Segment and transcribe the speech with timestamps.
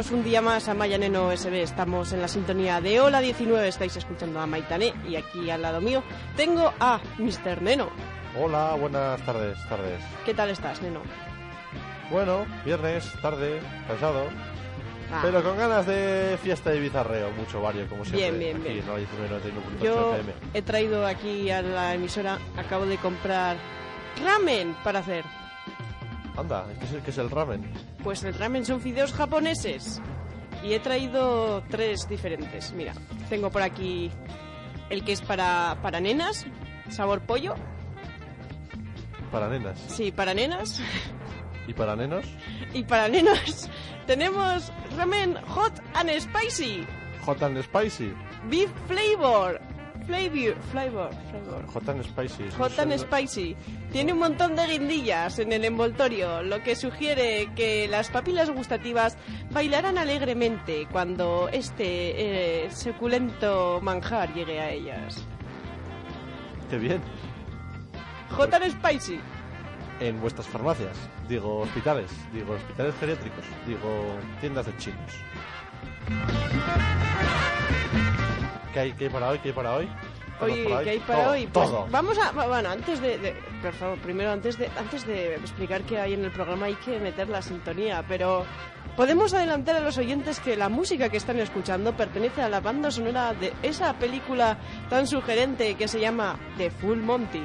[0.00, 1.60] Bienvenidos un día más a Mayaneno SB.
[1.60, 3.68] Estamos en la sintonía de Hola 19.
[3.68, 6.02] Estáis escuchando a Maitané y aquí al lado mío
[6.36, 7.60] tengo a Mr.
[7.60, 7.90] Neno.
[8.40, 10.00] Hola, buenas tardes, tardes.
[10.24, 11.02] ¿Qué tal estás, Neno?
[12.10, 14.24] Bueno, viernes, tarde, cansado,
[15.12, 18.30] Ah, pero con ganas de fiesta y bizarreo, mucho vario, como siempre.
[18.38, 18.86] Bien, bien, aquí bien.
[18.86, 20.16] 19.91.8 Yo
[20.54, 23.58] he traído aquí a la emisora, acabo de comprar
[24.24, 25.26] ramen para hacer.
[26.38, 27.70] Anda, ¿qué es, el, qué es el ramen?
[28.02, 30.00] Pues el ramen son fideos japoneses.
[30.62, 32.72] Y he traído tres diferentes.
[32.72, 32.94] Mira,
[33.28, 34.10] tengo por aquí
[34.90, 36.46] el que es para, para nenas,
[36.90, 37.54] sabor pollo.
[39.32, 39.78] Para nenas.
[39.88, 40.80] Sí, para nenas.
[41.66, 42.24] ¿Y para nenos?
[42.72, 43.68] Y para nenos
[44.06, 46.86] tenemos ramen hot and spicy.
[47.26, 48.12] Hot and Spicy.
[48.48, 49.60] Beef flavor.
[50.06, 51.66] Flavor, flavor, flavor.
[51.72, 52.50] Hot and Spicy.
[52.58, 53.56] Hot and spicy.
[53.92, 59.16] Tiene un montón de guindillas en el envoltorio, lo que sugiere que las papilas gustativas
[59.50, 65.24] bailarán alegremente cuando este eh, suculento manjar llegue a ellas.
[66.70, 67.00] Qué bien.
[68.30, 69.20] Hot and spicy.
[70.00, 70.96] En vuestras farmacias,
[71.28, 75.12] digo hospitales, digo hospitales geriátricos, digo tiendas de chinos.
[78.72, 79.38] ¿Qué hay, qué hay para hoy?
[79.40, 79.88] ¿Qué hay para hoy?
[80.38, 81.46] ¿Tenemos Oye, para ¿qué hay para Todo, hoy?
[81.52, 81.86] Pues todo.
[81.90, 85.98] vamos a, bueno, antes de, de- por favor, primero antes de, antes de explicar qué
[86.00, 88.46] hay en el programa hay que meter la sintonía, pero
[88.96, 92.90] podemos adelantar a los oyentes que la música que están escuchando pertenece a la banda
[92.90, 94.56] sonora de esa película
[94.88, 97.42] tan sugerente que se llama The Full Monty.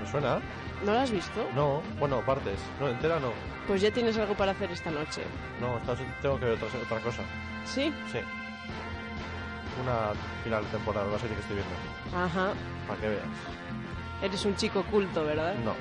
[0.00, 0.40] ¿Me suena?
[0.84, 1.48] ¿No la has visto?
[1.54, 2.58] No, bueno, partes.
[2.80, 3.30] No, entera no.
[3.68, 5.22] Pues ya tienes algo para hacer esta noche.
[5.60, 5.78] No,
[6.20, 7.22] tengo que ver otra, otra cosa.
[7.64, 7.92] ¿Sí?
[8.12, 8.18] Sí.
[9.82, 10.12] Una
[10.44, 11.74] final de temporada, la serie que estoy viendo.
[12.24, 12.52] Ajá.
[12.86, 13.24] Para que veas.
[14.22, 15.54] Eres un chico culto, ¿verdad?
[15.64, 15.74] No,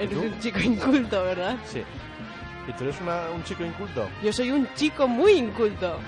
[0.00, 1.56] Eres un chico inculto, ¿verdad?
[1.66, 1.82] sí.
[2.66, 4.08] ¿Y tú eres una- un chico inculto?
[4.22, 5.98] Yo soy un chico muy inculto.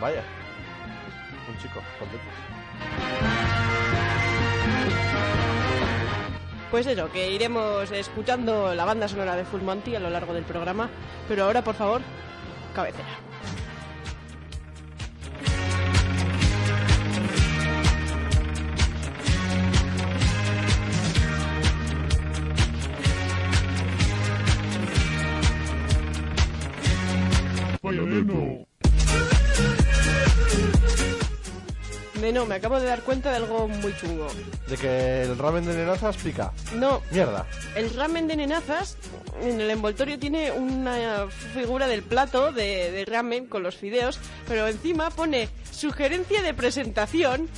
[0.00, 0.22] Vaya.
[1.48, 2.20] Un chico, letras.
[6.70, 10.44] Pues eso, que iremos escuchando la banda sonora de Full Monty a lo largo del
[10.44, 10.88] programa.
[11.28, 12.00] Pero ahora, por favor,
[12.74, 13.08] cabecera.
[32.30, 34.28] Neno, me acabo de dar cuenta de algo muy chungo.
[34.68, 36.52] De que el ramen de nenazas pica.
[36.76, 37.44] No, Mierda.
[37.74, 38.96] el ramen de nenazas,
[39.42, 44.68] en el envoltorio tiene una figura del plato de, de ramen con los fideos, pero
[44.68, 47.48] encima pone sugerencia de presentación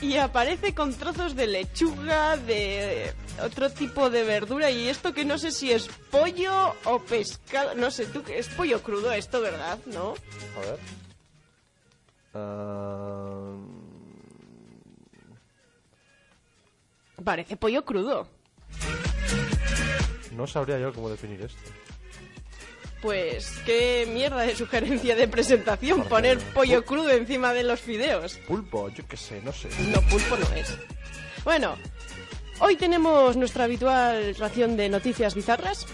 [0.00, 3.12] y aparece con trozos de lechuga, de
[3.44, 7.90] otro tipo de verdura y esto que no sé si es pollo o pescado, no
[7.90, 9.78] sé, tú es pollo crudo esto, ¿verdad?
[9.84, 10.14] ¿No?
[10.56, 10.78] A ver.
[12.32, 13.54] Ah,
[17.24, 18.28] Parece pollo crudo.
[20.32, 21.58] no sabría yo cómo definir esto.
[23.00, 28.38] Pues qué mierda de sugerencia de presentación poner pollo crudo encima de los fideos.
[28.46, 29.68] Pulpo, yo qué sé, no sé.
[29.92, 30.78] No, pulpo no es.
[31.44, 31.76] Bueno,
[32.60, 35.86] hoy tenemos nuestra habitual ración de noticias bizarras.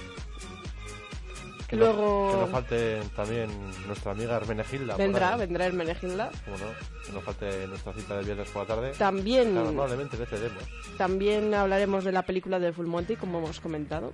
[1.70, 3.48] Que no- Luego que no falte también
[3.86, 4.96] nuestra amiga Hermenegilda.
[4.96, 6.30] vendrá, vendrá el Menegilda.
[6.44, 6.64] ¿Cómo no?
[7.06, 8.92] Que no falte nuestra cita de viernes por la tarde.
[8.98, 10.62] También, Claro, probablemente le cedemos.
[10.98, 14.12] también hablaremos de la película de Full Monty, como hemos comentado.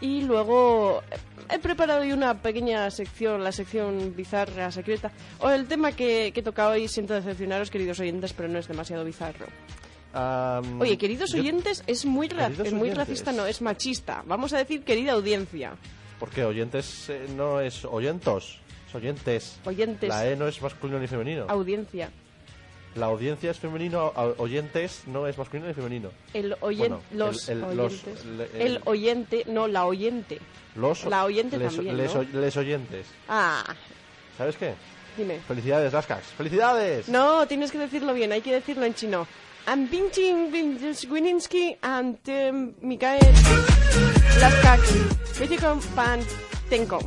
[0.00, 1.16] Y luego eh,
[1.54, 5.10] he preparado hoy una pequeña sección, la sección bizarra, secreta.
[5.40, 9.04] O el tema que, que toca hoy, siento decepcionaros, queridos oyentes, pero no es demasiado
[9.04, 9.46] bizarro.
[10.14, 12.96] Am, Oye, queridos yo- oyentes, es muy, ra- es muy oyentes.
[12.96, 14.22] racista, no, es machista.
[14.26, 15.74] Vamos a decir querida audiencia.
[16.18, 16.44] ¿Por qué?
[16.44, 18.58] Oyentes eh, no es oyentos,
[18.88, 19.58] es oyentes.
[19.64, 21.46] Oyentes, La E no es masculino ni femenino.
[21.48, 22.10] audiencia.
[22.94, 26.08] La audiencia es femenino, oyentes no es masculino ni femenino.
[26.32, 28.02] El oyente, Bueno, los el- el- los-
[28.86, 30.40] oyente, no, la oyente.
[30.76, 32.20] Los, La oyente les, también, les, ¿no?
[32.20, 33.06] oy- les oyentes.
[33.28, 33.62] Ah,
[34.38, 34.72] ¿Sabes qué?
[35.18, 35.40] dime.
[35.46, 36.26] Felicidades, Lascax.
[36.36, 37.08] ¡Felicidades!
[37.08, 39.26] No, tienes que decirlo bien, hay que decirlo en chino.
[39.66, 40.50] I'm Binching
[41.10, 43.20] Wininski and um, Mikael
[44.40, 45.40] Laskax.
[45.40, 46.20] Wichikon Pan
[46.68, 46.98] Tenko.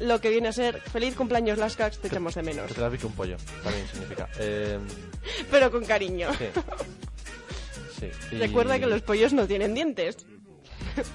[0.00, 2.66] Lo que viene a ser feliz cumpleaños Laskax, te echamos de menos.
[2.68, 4.28] Que te la pique un pollo, también significa.
[4.38, 4.78] Eh,
[5.50, 6.30] Pero con cariño.
[6.38, 6.46] sí.
[7.98, 8.06] Sí.
[8.32, 10.16] y Recuerda que los pollos no tienen dientes.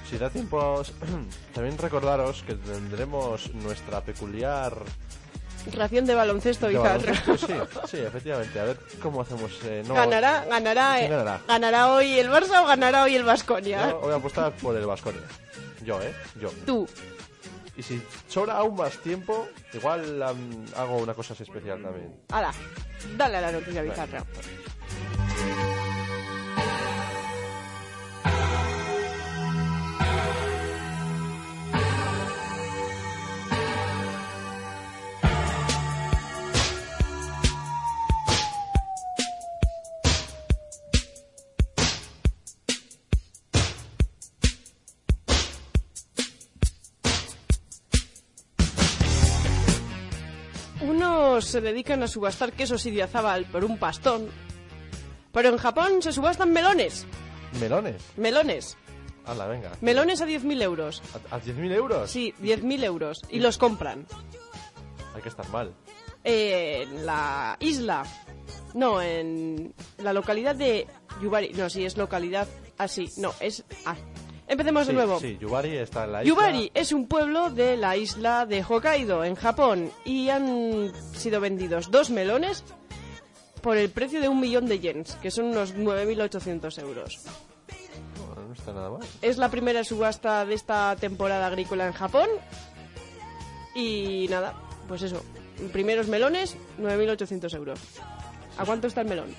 [0.09, 0.83] Si da tiempo,
[1.53, 4.77] también recordaros que tendremos nuestra peculiar...
[5.73, 7.37] Ración de baloncesto de baloncesto.
[7.37, 7.53] Sí,
[7.87, 8.59] sí, efectivamente.
[8.59, 9.51] A ver cómo hacemos...
[9.65, 11.41] eh, no, Ganará, ganará, ¿Quién eh, ganará?
[11.47, 13.93] ganará hoy el Barça o ganará hoy el Vasconia.
[13.93, 15.21] Voy a apostar por el Vasconia.
[15.83, 16.13] Yo, ¿eh?
[16.39, 16.49] Yo.
[16.65, 16.87] Tú.
[17.77, 22.13] Y si sobra aún más tiempo, igual am, hago una cosa así especial también.
[22.31, 22.53] Hala,
[23.17, 24.23] dale a la noticia bizarra.
[51.43, 54.29] Se dedican a subastar quesos Idiazábal por un pastón.
[55.31, 57.05] Pero en Japón se subastan melones.
[57.59, 58.01] Melones.
[58.15, 58.77] Melones.
[59.25, 59.71] Hala, venga.
[59.81, 61.01] Melones a 10.000 euros.
[61.31, 62.11] ¿A, a 10.000 euros?
[62.11, 63.21] Sí, 10.000 euros.
[63.29, 64.05] Y los compran.
[65.15, 65.73] Hay que estar mal.
[66.23, 68.03] Eh, en la isla.
[68.73, 70.87] No, en la localidad de
[71.21, 71.53] Yubari.
[71.53, 72.47] No, sí, es localidad.
[72.77, 73.09] así.
[73.17, 73.63] no, es.
[73.85, 73.95] Ah.
[74.47, 75.19] Empecemos de nuevo.
[75.19, 76.29] Sí, Yubari está en la isla.
[76.35, 81.89] Yubari es un pueblo de la isla de Hokkaido, en Japón, y han sido vendidos
[81.89, 82.63] dos melones
[83.61, 87.21] por el precio de un millón de yens, que son unos 9.800 euros.
[88.35, 88.99] No, no está nada mal.
[89.23, 92.29] Es la primera subasta de esta temporada agrícola en Japón.
[93.73, 94.53] Y nada,
[94.87, 95.23] pues eso.
[95.73, 97.79] Primeros melones, 9.800 euros.
[98.57, 99.33] ¿A cuánto está el melón?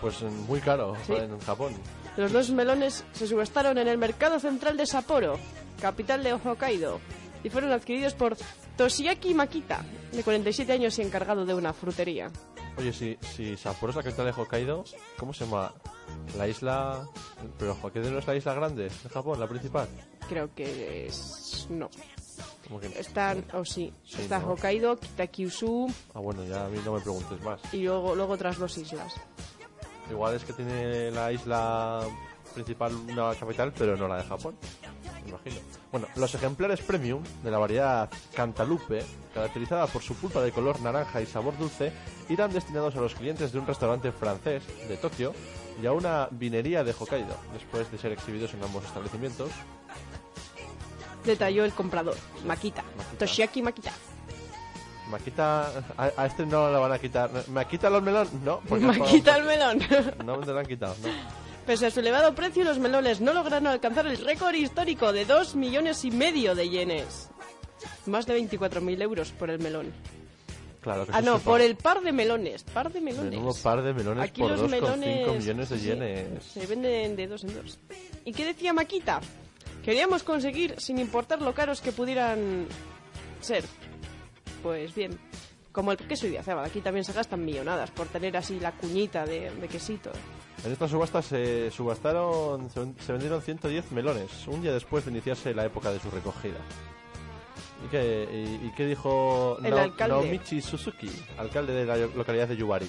[0.00, 1.14] Pues eh, muy caro Sí.
[1.14, 1.72] en Japón.
[2.16, 5.38] Los dos melones se subastaron en el mercado central de Sapporo,
[5.80, 7.00] capital de Hokkaido,
[7.42, 8.36] y fueron adquiridos por
[8.76, 12.30] Toshiaki Makita, de 47 años y encargado de una frutería.
[12.76, 14.84] Oye, si, si Sapporo es la capital de Hokkaido,
[15.18, 15.72] ¿cómo se llama?
[16.36, 17.06] La isla...
[17.58, 19.88] Pero Hokkaido no es la isla grande de Japón, la principal.
[20.28, 21.66] Creo que es...
[21.70, 21.88] no.
[22.66, 22.86] Como que...
[22.98, 23.44] Están...
[23.52, 23.92] o sí.
[24.04, 24.52] Sí, Está ¿no?
[24.52, 27.60] Hokkaido, Kitakyushu Ah, bueno, ya a mí no me preguntes más.
[27.72, 29.14] y luego, luego otras dos islas.
[30.10, 32.02] Igual es que tiene la isla
[32.54, 34.56] principal una capital, pero no la de Japón.
[35.22, 35.56] Me imagino.
[35.92, 39.04] Bueno, los ejemplares premium de la variedad Cantalupe,
[39.34, 41.92] caracterizada por su pulpa de color naranja y sabor dulce,
[42.28, 45.32] irán destinados a los clientes de un restaurante francés de Tokio
[45.80, 49.50] y a una vinería de Hokkaido, después de ser exhibidos en ambos establecimientos.
[51.24, 52.16] Detalló el comprador,
[52.46, 52.82] Makita.
[52.82, 53.18] Makita.
[53.18, 53.92] Toshiaki Makita.
[55.10, 55.68] Maquita,
[55.98, 57.30] a, a este no le van a quitar.
[57.48, 58.32] ¿Me quita los melones?
[58.34, 59.80] No, porque Makita el melón.
[60.24, 61.08] No me lo han quitado, no.
[61.66, 65.54] Pese a su elevado precio, los melones no lograron alcanzar el récord histórico de 2
[65.56, 67.28] millones y medio de yenes.
[68.06, 69.92] Más de 24.000 euros por el melón.
[70.80, 72.62] Claro que Ah, no, por el par de melones.
[72.64, 73.30] Par de melones.
[73.38, 76.44] Menudo par de melones Aquí por los 2,5 melones millones de yenes.
[76.44, 77.78] se venden de dos en dos.
[78.24, 79.20] ¿Y qué decía Maquita?
[79.84, 82.66] Queríamos conseguir, sin importar lo caros que pudieran
[83.40, 83.64] ser.
[84.62, 85.18] Pues bien,
[85.72, 89.24] como el queso y de aquí también se gastan millonadas por tener así la cuñita
[89.24, 90.10] de, de quesito.
[90.64, 95.64] En esta subasta se subastaron, se, vendieron 110 melones, un día después de iniciarse la
[95.64, 96.58] época de su recogida.
[97.84, 98.28] ¿Y qué,
[98.62, 100.14] y, y qué dijo El Nao- alcalde.
[100.14, 102.86] Naomichi Suzuki, alcalde de la localidad de Yubari,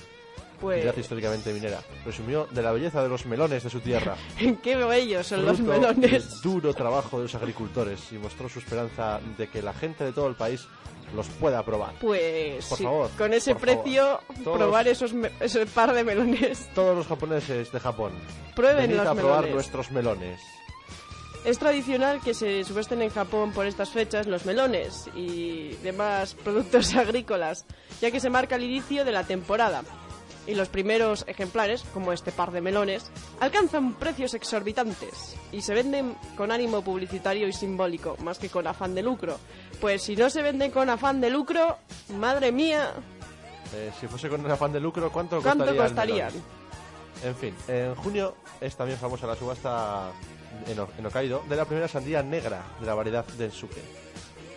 [0.59, 1.79] Pues, ciudad históricamente minera?
[2.03, 4.17] Presumió de la belleza de los melones de su tierra.
[4.63, 6.11] qué bellos son los melones.
[6.11, 10.11] del duro trabajo de los agricultores y mostró su esperanza de que la gente de
[10.11, 10.67] todo el país
[11.15, 11.93] los pueda probar.
[11.99, 14.19] Pues Por sí, favor, con ese precio.
[14.43, 16.69] Todos- probar esos ese par de melones.
[16.75, 18.11] Todos los japoneses de Japón,
[18.55, 19.53] Prueben venid los a probar melones.
[19.55, 20.41] nuestros melones.
[21.43, 26.93] Es tradicional que se subesten en Japón por estas fechas los melones y demás productos
[26.95, 27.65] agrícolas,
[27.99, 29.81] ya que se marca el inicio de la temporada.
[30.51, 36.15] Y los primeros ejemplares, como este par de melones, alcanzan precios exorbitantes y se venden
[36.35, 39.37] con ánimo publicitario y simbólico, más que con afán de lucro.
[39.79, 41.77] Pues si no se venden con afán de lucro,
[42.17, 42.91] madre mía,
[43.73, 46.31] Eh, si fuese con afán de lucro, ¿cuánto, ¿cuánto costaría costarían?
[47.23, 50.11] En fin, en junio es también famosa la subasta
[50.67, 53.81] en, en Hokkaido de la primera sandía negra de la variedad Densuke.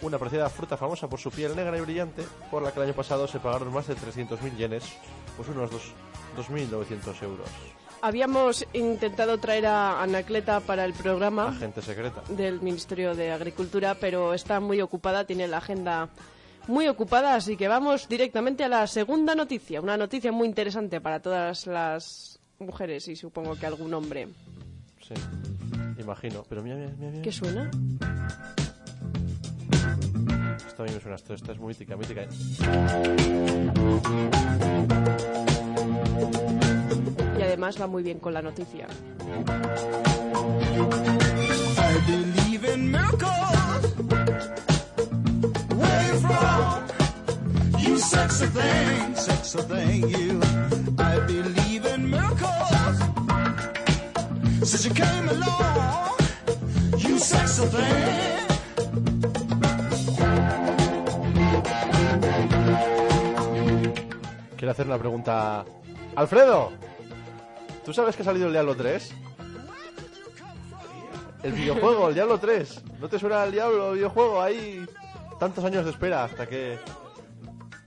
[0.03, 2.95] Una apreciada fruta famosa por su piel negra y brillante, por la que el año
[2.95, 4.85] pasado se pagaron más de 300.000 yenes,
[5.37, 5.93] pues unos dos-
[6.37, 7.49] 2.900 euros.
[8.03, 12.23] Habíamos intentado traer a Anacleta para el programa Agente secreta.
[12.29, 16.09] del Ministerio de Agricultura, pero está muy ocupada, tiene la agenda
[16.67, 21.21] muy ocupada, así que vamos directamente a la segunda noticia, una noticia muy interesante para
[21.21, 24.29] todas las mujeres y supongo que algún hombre.
[25.07, 25.15] Sí,
[25.99, 26.45] imagino.
[26.49, 27.11] Pero mira, mira, mira.
[27.11, 27.23] mira.
[27.23, 27.71] ¿Qué suena?
[30.57, 32.27] Esto a mí me suena, esto, esta es muy mítica, mítica.
[37.39, 38.87] Y además va muy bien con la noticia.
[41.77, 43.95] I believe in miracles.
[45.77, 46.87] Where you from?
[47.79, 50.41] You sexy thing, sexy thing, you.
[50.99, 52.99] I believe in miracles.
[54.63, 56.17] Since you came along,
[56.99, 58.44] you sexy thing.
[64.65, 65.63] Quiero hacer una pregunta.
[66.17, 66.73] ¡Alfredo!
[67.85, 69.15] ¿Tú sabes que ha salido el Diablo 3?
[71.43, 72.83] El videojuego, el Diablo 3.
[72.99, 74.41] ¿No te suena el Diablo, el videojuego?
[74.41, 74.87] Ahí
[75.39, 76.79] tantos años de espera hasta que...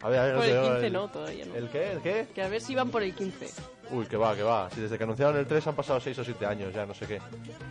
[0.04, 1.56] A ver, a ver, Por no el sé, 15 no, todavía no.
[1.56, 1.92] ¿El qué?
[1.94, 2.28] ¿El qué?
[2.36, 3.50] Que a ver si van por el 15.
[3.92, 4.70] Uy, que va, que va.
[4.70, 7.06] Si desde que anunciaron el 3 han pasado 6 o 7 años, ya no sé
[7.08, 7.22] qué.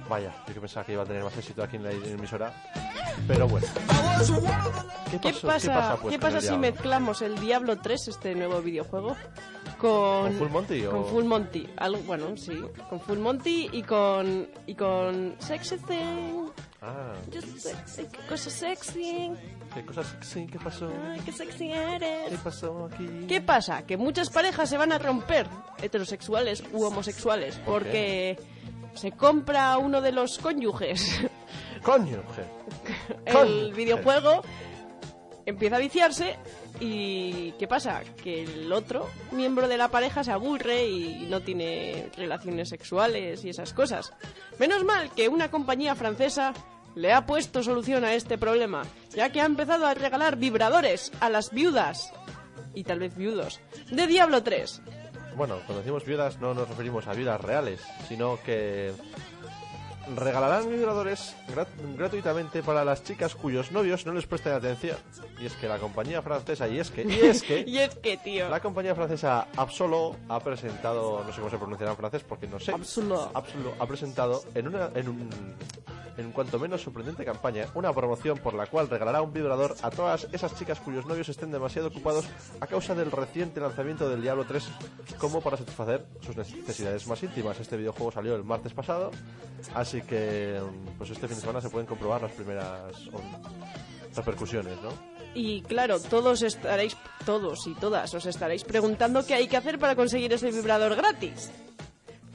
[0.08, 2.52] Vaya, yo que pensaba que iba a tener más éxito aquí en la emisora.
[3.26, 3.66] Pero bueno.
[5.10, 8.60] ¿Qué, ¿Qué pasó- pasa, pues, ¿qué pasa el si mezclamos el Diablo 3, este nuevo
[8.62, 9.16] videojuego,
[9.78, 10.22] con...
[10.28, 10.90] ¿Con Full Monty o...?
[10.90, 11.68] Con Full Monty.
[11.76, 12.58] Algo, bueno, sí.
[12.88, 14.48] Con Full Monty y con...
[14.66, 15.34] Y con...
[15.38, 16.48] Sexy Thing.
[16.82, 19.30] Ah, Just sexy, qué cosa sexy.
[19.76, 20.16] Qué cosas...
[20.20, 20.90] Sí, ¿qué pasó?
[21.10, 22.40] Ay, qué sexy ¿Qué eres.
[22.40, 23.06] pasó aquí?
[23.28, 23.86] ¿Qué pasa?
[23.86, 25.46] Que muchas parejas se van a romper,
[25.82, 28.38] heterosexuales u homosexuales, ¿Por porque
[28.94, 31.20] se compra uno de los cónyuges
[31.82, 32.46] ¡Coño, mujer!
[33.26, 33.72] el Cónyuge.
[33.74, 34.42] videojuego,
[35.44, 36.36] empieza a viciarse
[36.80, 38.02] y ¿qué pasa?
[38.22, 43.50] Que el otro miembro de la pareja se aburre y no tiene relaciones sexuales y
[43.50, 44.12] esas cosas.
[44.58, 46.52] Menos mal que una compañía francesa
[46.96, 48.82] le ha puesto solución a este problema,
[49.14, 52.12] ya que ha empezado a regalar vibradores a las viudas
[52.74, 53.60] y tal vez viudos
[53.92, 54.82] de Diablo 3.
[55.36, 58.92] Bueno, cuando decimos viudas no nos referimos a viudas reales, sino que
[60.14, 64.96] regalarán vibradores grat- gratuitamente para las chicas cuyos novios no les presten atención.
[65.40, 68.16] Y es que la compañía francesa, y es que, y es que, Y es que,
[68.16, 72.46] tío, la compañía francesa Absolo ha presentado, no sé cómo se pronunciará en francés porque
[72.46, 72.72] no sé.
[72.72, 73.30] Absolo.
[73.34, 75.28] Absolo ha presentado en una, en un,
[76.16, 80.28] en cuanto menos sorprendente campaña, una promoción por la cual regalará un vibrador a todas
[80.32, 82.26] esas chicas cuyos novios estén demasiado ocupados
[82.60, 84.64] a causa del reciente lanzamiento del Diablo 3
[85.18, 87.60] como para satisfacer sus necesidades más íntimas.
[87.60, 89.10] Este videojuego salió el martes pasado,
[89.74, 90.60] así que
[90.98, 92.94] pues este fin de semana se pueden comprobar las primeras
[94.14, 95.16] repercusiones, ¿no?
[95.34, 96.96] Y claro, todos estaréis,
[97.26, 101.50] todos y todas os estaréis preguntando qué hay que hacer para conseguir ese vibrador gratis.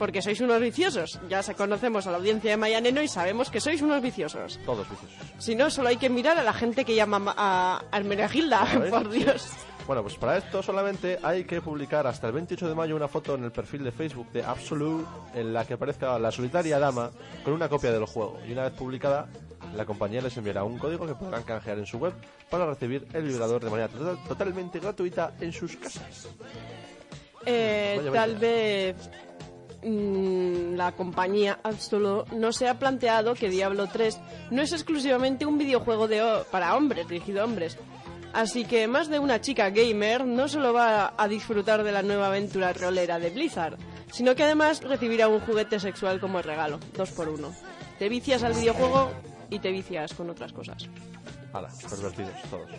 [0.01, 1.19] Porque sois unos viciosos.
[1.29, 4.57] Ya se conocemos a la audiencia de Mayaneno y sabemos que sois unos viciosos.
[4.65, 5.15] Todos viciosos.
[5.37, 8.79] Si no, solo hay que mirar a la gente que llama ma- a Hermenegilda, A
[8.79, 9.09] ver, por.
[9.11, 9.45] Dios.
[9.85, 13.35] Bueno, pues para esto solamente hay que publicar hasta el 28 de mayo una foto
[13.35, 15.05] en el perfil de Facebook de Absolute
[15.35, 17.11] en la que aparezca la solitaria dama
[17.43, 18.39] con una copia del juego.
[18.47, 19.27] Y una vez publicada,
[19.75, 22.13] la compañía les enviará un código que podrán canjear en su web
[22.49, 26.27] para recibir el vibrador de manera total- totalmente gratuita en sus casas.
[27.45, 28.95] Eh, Vaya, tal vez
[29.83, 34.19] mm, la compañía Absolo no se ha planteado que Diablo 3
[34.51, 36.21] no es exclusivamente un videojuego de
[36.51, 37.77] para hombres, dirigido a hombres.
[38.33, 42.27] Así que más de una chica gamer no solo va a disfrutar de la nueva
[42.27, 43.77] aventura rolera de Blizzard,
[44.11, 47.53] sino que además recibirá un juguete sexual como regalo, dos por uno.
[47.99, 49.11] Te vicias al videojuego
[49.49, 50.87] y te vicias con otras cosas.
[51.53, 52.69] Hala, pervertidos todos.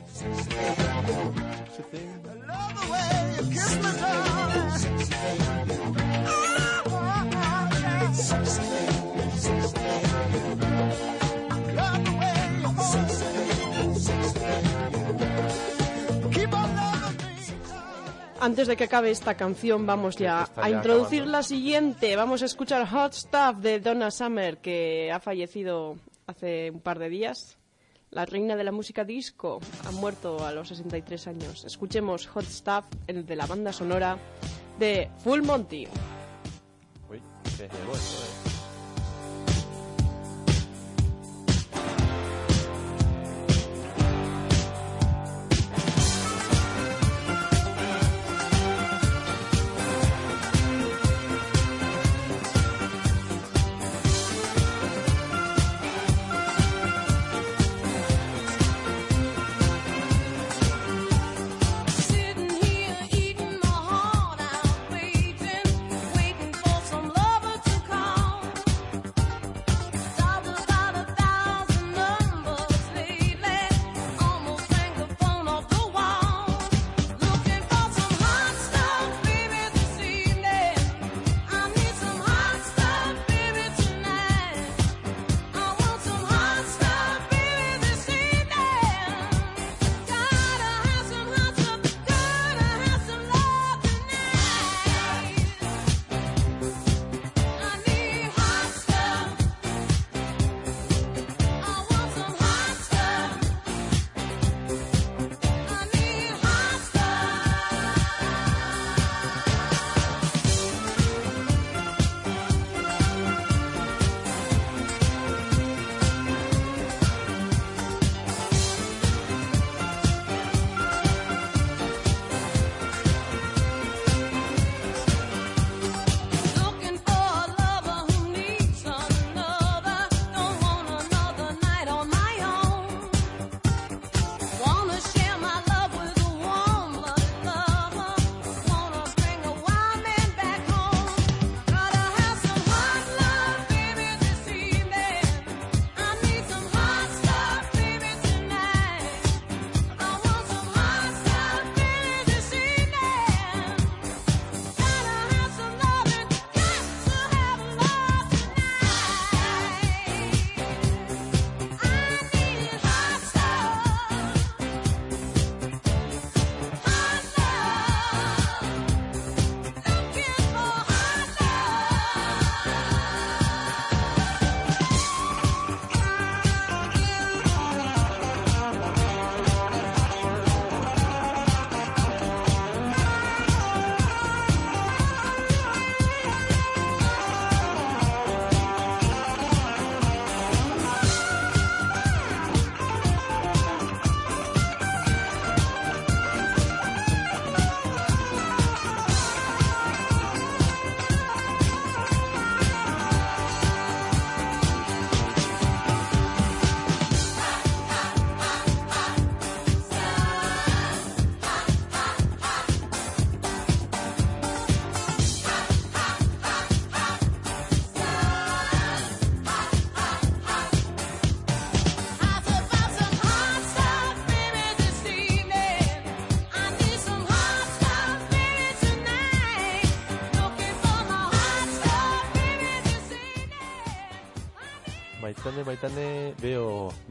[18.42, 21.38] Antes de que acabe esta canción, vamos ya está a ya introducir acabando.
[21.38, 22.16] la siguiente.
[22.16, 25.96] Vamos a escuchar Hot Stuff de Donna Summer, que ha fallecido
[26.26, 27.56] hace un par de días.
[28.10, 31.64] La reina de la música disco ha muerto a los 63 años.
[31.64, 34.18] Escuchemos Hot Stuff, el de la banda sonora
[34.76, 35.86] de Full Monty.
[37.08, 37.22] Uy,
[37.56, 37.94] qué llevo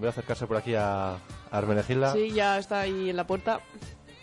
[0.02, 1.20] veo, veo acercarse por aquí a, a
[1.52, 2.14] Armenegilda.
[2.14, 3.62] Sí, ya está ahí en la puerta.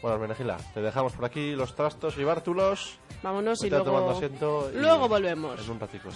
[0.03, 2.99] Bueno, Armenegilda, te dejamos por aquí los trastos y bártulos.
[3.23, 5.65] Vámonos y Vete tomando luego, asiento y luego volvemos.
[5.65, 6.09] En un ratico.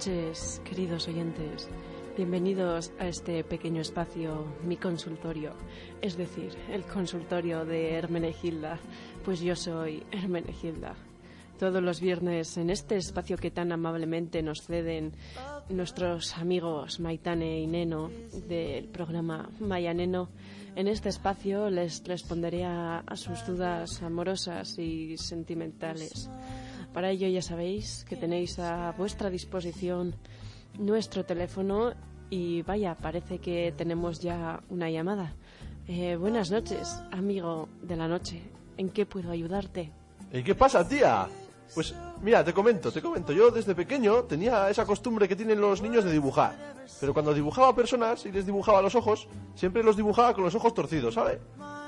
[0.00, 1.68] Noches, queridos oyentes.
[2.16, 5.52] Bienvenidos a este pequeño espacio, mi consultorio,
[6.00, 8.78] es decir, el consultorio de Hermenegilda,
[9.26, 10.94] pues yo soy Hermenegilda.
[11.58, 15.12] Todos los viernes en este espacio que tan amablemente nos ceden
[15.68, 18.10] nuestros amigos Maitane y Neno
[18.48, 20.30] del programa Maya Neno,
[20.76, 26.30] en este espacio les responderé a, a sus dudas amorosas y sentimentales.
[26.92, 30.14] Para ello ya sabéis que tenéis a vuestra disposición
[30.78, 31.92] nuestro teléfono
[32.30, 35.34] y vaya, parece que tenemos ya una llamada.
[35.86, 38.42] Eh, buenas noches, amigo de la noche.
[38.76, 39.92] ¿En qué puedo ayudarte?
[40.32, 41.28] ¿Y qué pasa, tía?
[41.74, 43.32] Pues mira, te comento, te comento.
[43.32, 46.74] Yo desde pequeño tenía esa costumbre que tienen los niños de dibujar.
[46.98, 50.74] Pero cuando dibujaba personas y les dibujaba los ojos, siempre los dibujaba con los ojos
[50.74, 51.38] torcidos, ¿sabes?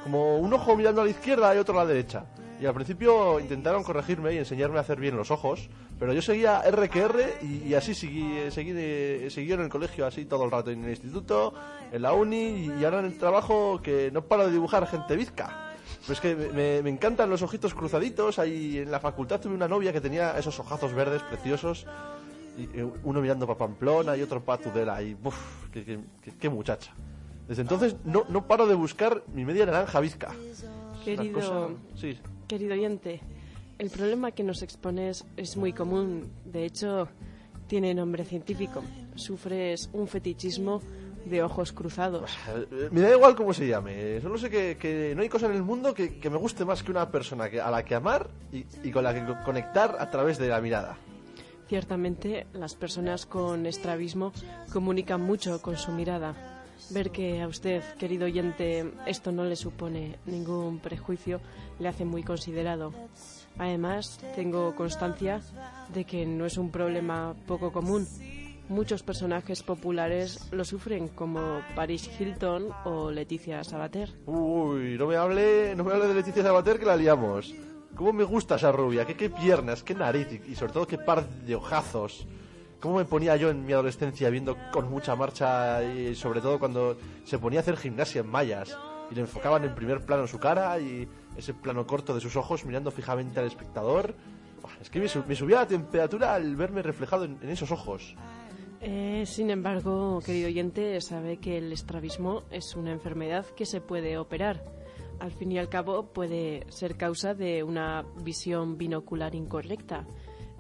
[0.05, 2.25] Como un ojo mirando a la izquierda y otro a la derecha.
[2.63, 6.61] Y al principio intentaron corregirme y enseñarme a hacer bien los ojos, pero yo seguía
[6.61, 10.45] R que R y, y así seguí, seguí, de- seguí en el colegio así todo
[10.45, 11.53] el rato, en el instituto,
[11.91, 15.73] en la uni y ahora en el trabajo que no paro de dibujar gente bizca.
[16.07, 19.93] Pues que me, me- encantan los ojitos cruzaditos, ahí en la facultad tuve una novia
[19.93, 21.85] que tenía esos ojazos verdes preciosos,
[22.57, 26.93] y, eh, uno mirando para Pamplona y otro para Tudela, y uf, qué, muchacha.
[27.49, 30.31] Desde entonces no, no paro de buscar mi media naranja bizca.
[31.05, 32.17] Querido, cosa- Sí,
[32.47, 33.21] querido oyente,
[33.79, 36.31] el problema que nos expones es muy común.
[36.45, 37.09] De hecho,
[37.67, 38.83] tiene nombre científico.
[39.15, 40.81] Sufres un fetichismo
[41.25, 42.33] de ojos cruzados.
[42.73, 44.21] Eh, Me da igual cómo se llame.
[44.21, 46.83] Solo sé que, que no hay cosa en el mundo que, que me guste más
[46.83, 49.97] que una persona que, a la que amar y, y con la que co- conectar
[49.99, 50.97] a través de la mirada.
[51.69, 54.33] Ciertamente, las personas con estrabismo
[54.73, 56.35] comunican mucho con su mirada.
[56.93, 61.41] Ver que a usted, querido oyente, esto no le supone ningún prejuicio,
[61.79, 62.93] le hace muy considerado.
[63.59, 65.41] Además, tengo constancia
[65.93, 68.07] de que no es un problema poco común.
[68.69, 74.11] Muchos personajes populares lo sufren, como Paris Hilton o Leticia Sabater.
[74.27, 77.55] Uy, no me hable, no me hable de Leticia Sabater que la liamos.
[77.95, 79.05] ¿Cómo me gusta esa rubia?
[79.05, 82.27] ¿Qué, qué piernas, qué nariz y, sobre todo qué par de ojazos.
[82.83, 86.97] ¿Cómo me ponía yo en mi adolescencia viendo con mucha marcha y sobre todo cuando
[87.25, 88.77] se ponía a hacer gimnasia en mallas
[89.11, 92.65] y le enfocaban en primer plano su cara y ese plano corto de sus ojos
[92.65, 94.15] mirando fijamente al espectador?
[94.81, 98.17] Es que me, su- me subía la temperatura al verme reflejado en, en esos ojos.
[98.81, 104.19] Eh, sin embargo, querido oyente, sabe que el estrabismo es una enfermedad que se puede
[104.19, 104.65] operar.
[105.21, 110.05] Al fin y al cabo, puede ser causa de una visión binocular incorrecta.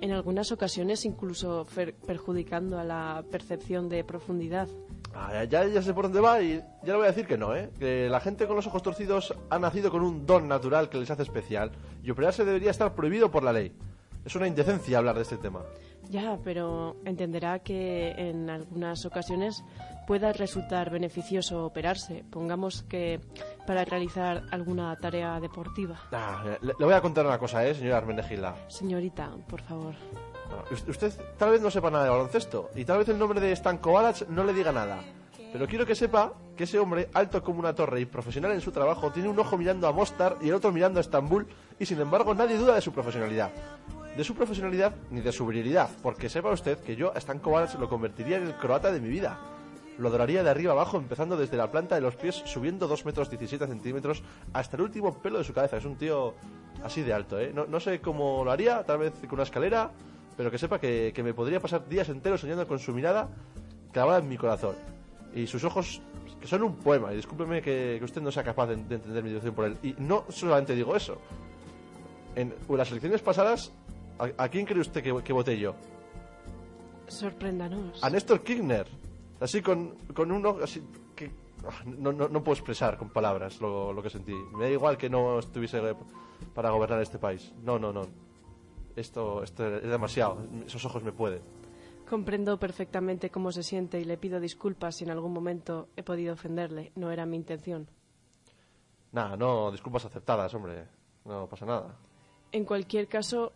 [0.03, 1.65] En algunas ocasiones, incluso
[2.05, 4.67] perjudicando a la percepción de profundidad.
[5.15, 7.55] Ah, ya, ya sé por dónde va y ya le voy a decir que no,
[7.55, 7.71] ¿eh?
[7.79, 11.09] Que la gente con los ojos torcidos ha nacido con un don natural que les
[11.09, 11.71] hace especial
[12.03, 13.73] y operarse debería estar prohibido por la ley.
[14.25, 15.63] Es una indecencia hablar de este tema.
[16.11, 19.63] Ya, pero entenderá que en algunas ocasiones
[20.13, 22.23] pueda resultar beneficioso operarse.
[22.31, 23.19] Pongamos que
[23.67, 25.97] para realizar alguna tarea deportiva.
[26.13, 28.55] Ah, le, le voy a contar una cosa, ¿eh, señora Armenegilda?
[28.69, 29.95] Señorita, por favor.
[30.51, 33.41] Bueno, us- usted tal vez no sepa nada de baloncesto y tal vez el nombre
[33.41, 34.99] de Stanko Balac no le diga nada.
[35.51, 38.71] Pero quiero que sepa que ese hombre, alto como una torre y profesional en su
[38.71, 41.47] trabajo, tiene un ojo mirando a Mostar y el otro mirando a Estambul
[41.79, 43.51] y sin embargo nadie duda de su profesionalidad.
[44.15, 47.79] De su profesionalidad ni de su virilidad, porque sepa usted que yo a Stanko Balac
[47.81, 49.41] lo convertiría en el croata de mi vida.
[49.99, 53.29] Lo adoraría de arriba abajo, empezando desde la planta de los pies, subiendo 2 metros
[53.31, 55.77] 17 centímetros hasta el último pelo de su cabeza.
[55.77, 56.35] Es un tío
[56.83, 57.53] así de alto, ¿eh?
[57.55, 59.91] No, no sé cómo lo haría, tal vez con una escalera,
[60.37, 63.29] pero que sepa que, que me podría pasar días enteros soñando con su mirada
[63.93, 64.75] clavada en mi corazón.
[65.35, 66.01] Y sus ojos,
[66.41, 67.13] que son un poema.
[67.13, 69.77] Y discúlpeme que, que usted no sea capaz de, de entender mi devoción por él.
[69.83, 71.19] Y no solamente digo eso.
[72.35, 73.73] En las elecciones pasadas,
[74.19, 75.75] ¿a, a quién cree usted que, que voté yo?
[77.09, 78.03] Sorpréndanos.
[78.03, 78.87] a Néstor Kirchner.
[79.43, 80.81] Así con, con un ojo así
[81.17, 81.31] que
[81.67, 84.33] ah, no, no, no puedo expresar con palabras lo, lo que sentí.
[84.33, 85.81] Me da igual que no estuviese
[86.55, 87.53] para gobernar este país.
[87.63, 88.03] No, no, no.
[88.95, 90.47] Esto, esto es demasiado.
[90.67, 91.43] Esos ojos me pueden.
[92.09, 96.35] Comprendo perfectamente cómo se siente y le pido disculpas si en algún momento he podido
[96.35, 96.93] ofenderle.
[96.95, 97.89] No era mi intención.
[99.13, 100.87] Nada, no, disculpas aceptadas, hombre.
[101.25, 101.97] No pasa nada.
[102.51, 103.53] En cualquier caso,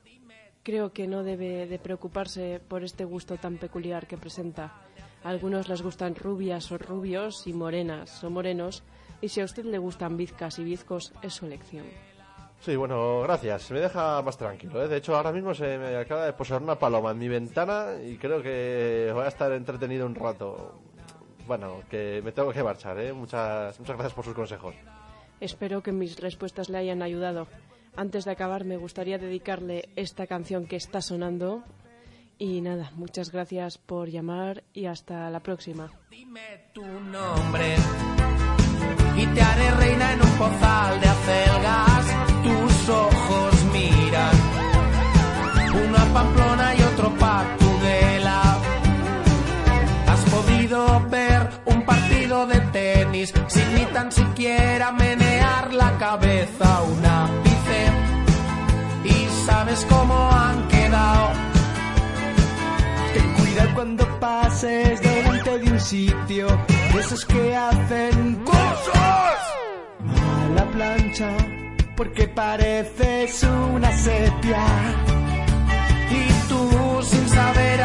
[0.63, 4.73] creo que no debe de preocuparse por este gusto tan peculiar que presenta.
[5.27, 8.85] A algunos les gustan rubias o rubios y morenas o morenos,
[9.21, 11.85] y si a usted le gustan bizcas y bizcos, es su elección.
[12.61, 13.73] Sí, bueno, gracias.
[13.73, 14.81] Me deja más tranquilo.
[14.85, 14.87] ¿eh?
[14.87, 18.19] De hecho, ahora mismo se me acaba de posar una paloma en mi ventana y
[18.19, 20.79] creo que voy a estar entretenido un rato.
[21.45, 23.13] Bueno, que me tengo que marchar, ¿eh?
[23.13, 24.77] Muchas, muchas gracias por sus consejos.
[25.41, 27.49] Espero que mis respuestas le hayan ayudado.
[27.97, 31.65] Antes de acabar, me gustaría dedicarle esta canción que está sonando.
[32.39, 35.91] Y nada, muchas gracias por llamar y hasta la próxima.
[36.11, 37.77] Dime tu nombre
[39.17, 42.07] y te haré reina en un pozal de acelgas.
[42.45, 44.35] Tus ojos miran
[45.83, 48.59] uno a Pamplona y otro pa' Tudela.
[50.09, 57.07] Has podido ver un partido de tenis sin ni tan siquiera menear la cabeza un
[57.07, 57.81] ápice
[59.05, 61.46] y sabes cómo han quedado.
[63.75, 66.47] Cuando pases delante de un sitio
[66.99, 69.39] esos que hacen cosas
[70.09, 71.31] a la plancha
[71.97, 74.67] porque pareces una sepia.
[76.11, 77.83] Y tú sin saber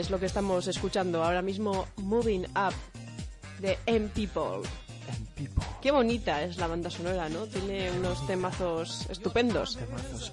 [0.00, 2.74] es lo que estamos escuchando ahora mismo, Moving Up,
[3.60, 4.68] de M People.
[5.80, 7.46] Qué bonita es la banda sonora, ¿no?
[7.46, 9.76] Tiene unos temazos estupendos.
[9.76, 10.32] Estupendos.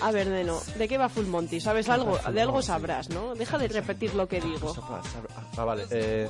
[0.00, 1.60] A ver, Neno, ¿de qué va Full Monty?
[1.60, 2.18] ¿Sabes algo?
[2.18, 3.34] De algo sabrás, ¿no?
[3.34, 4.74] Deja de repetir lo que digo.
[5.56, 5.84] Ah, vale.
[5.90, 6.28] Eh,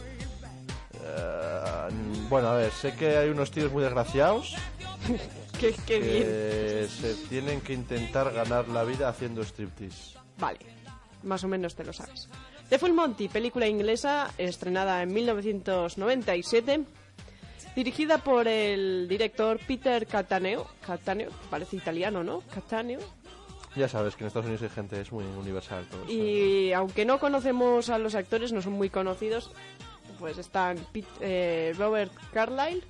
[0.95, 1.89] eh,
[2.29, 4.55] bueno, a ver, sé que hay unos tíos muy desgraciados
[5.61, 6.23] Qué, qué bien.
[6.23, 10.19] que se tienen que intentar ganar la vida haciendo striptease.
[10.39, 10.59] Vale,
[11.27, 12.29] más o menos te lo sabes.
[12.69, 16.85] The Full Monty, película inglesa estrenada en 1997,
[17.75, 20.67] dirigida por el director Peter Cataneo.
[20.85, 22.41] Cataneo, parece italiano, ¿no?
[22.53, 23.01] Cataneo.
[23.77, 26.11] Ya sabes que en Estados Unidos hay gente, es muy universal todo eso.
[26.13, 29.51] Y aunque no conocemos a los actores, no son muy conocidos,
[30.19, 32.83] pues están Pete- eh, Robert Carlyle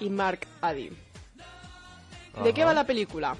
[0.00, 0.90] y Mark Addy.
[2.42, 3.36] ¿De qué va la película?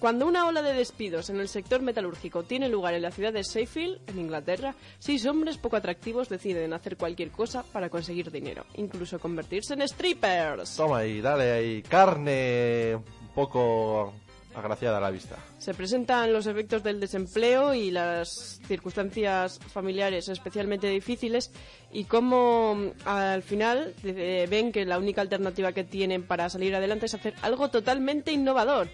[0.00, 3.42] Cuando una ola de despidos en el sector metalúrgico tiene lugar en la ciudad de
[3.42, 9.18] Sheffield, en Inglaterra, seis hombres poco atractivos deciden hacer cualquier cosa para conseguir dinero, incluso
[9.18, 10.74] convertirse en strippers.
[10.74, 14.14] Toma ahí, dale ahí, carne un poco
[14.54, 15.36] agraciada a la vista.
[15.58, 21.52] Se presentan los efectos del desempleo y las circunstancias familiares especialmente difíciles
[21.92, 27.04] y cómo al final eh, ven que la única alternativa que tienen para salir adelante
[27.04, 28.88] es hacer algo totalmente innovador.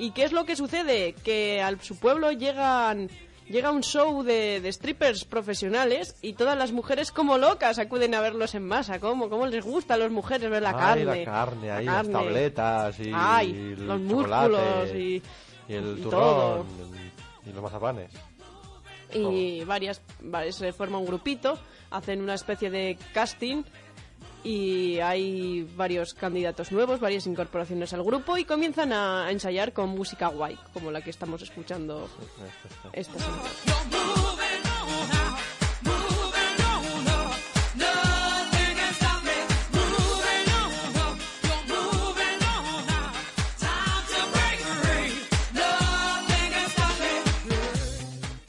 [0.00, 1.12] ¿Y qué es lo que sucede?
[1.12, 3.08] Que a su pueblo llegan
[3.48, 8.20] llega un show de, de strippers profesionales y todas las mujeres como locas acuden a
[8.20, 8.98] verlos en masa.
[9.00, 11.04] ¿Cómo, cómo les gusta a las mujeres ver la Ay, carne?
[11.04, 15.22] la carne, ahí, La las tabletas y Ay, los músculos y,
[15.68, 16.66] y el y turrón todo.
[17.44, 18.10] y los mazapanes.
[19.12, 21.58] y varias, varias se forma un grupito,
[21.90, 23.64] hacen una especie de casting
[24.42, 30.28] y hay varios candidatos nuevos, varias incorporaciones al grupo y comienzan a ensayar con música
[30.28, 32.08] guay, como la que estamos escuchando.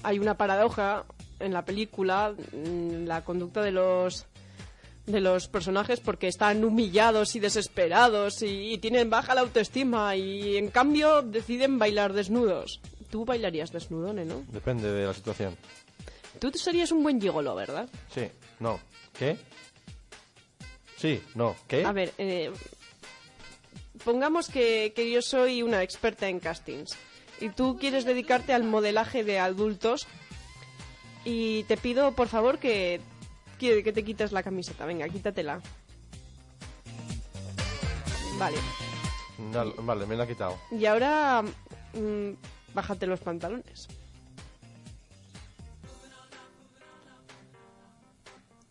[0.04, 1.06] Hay una paradoja
[1.40, 4.26] en la película, en la conducta de los
[5.06, 10.58] de los personajes porque están humillados y desesperados y, y tienen baja la autoestima y
[10.58, 12.80] en cambio deciden bailar desnudos.
[13.10, 14.44] Tú bailarías desnudo, ¿no?
[14.52, 15.58] Depende de la situación.
[16.40, 17.90] Tú serías un buen gigolo, ¿verdad?
[18.14, 18.28] Sí,
[18.60, 18.80] no.
[19.18, 19.38] ¿Qué?
[20.98, 21.56] Sí, no.
[21.68, 21.84] ¿Qué?
[21.84, 22.52] A ver, eh,
[24.06, 26.96] pongamos que, que yo soy una experta en castings
[27.40, 30.08] y tú quieres dedicarte al modelaje de adultos
[31.26, 33.02] y te pido, por favor, que,
[33.62, 34.86] que, que te quites la camiseta.
[34.88, 35.62] Venga, quítatela.
[38.40, 38.58] Vale.
[39.84, 40.58] Vale, me la ha quitado.
[40.72, 41.44] Y ahora,
[41.94, 42.30] mm,
[42.74, 43.88] bájate los pantalones.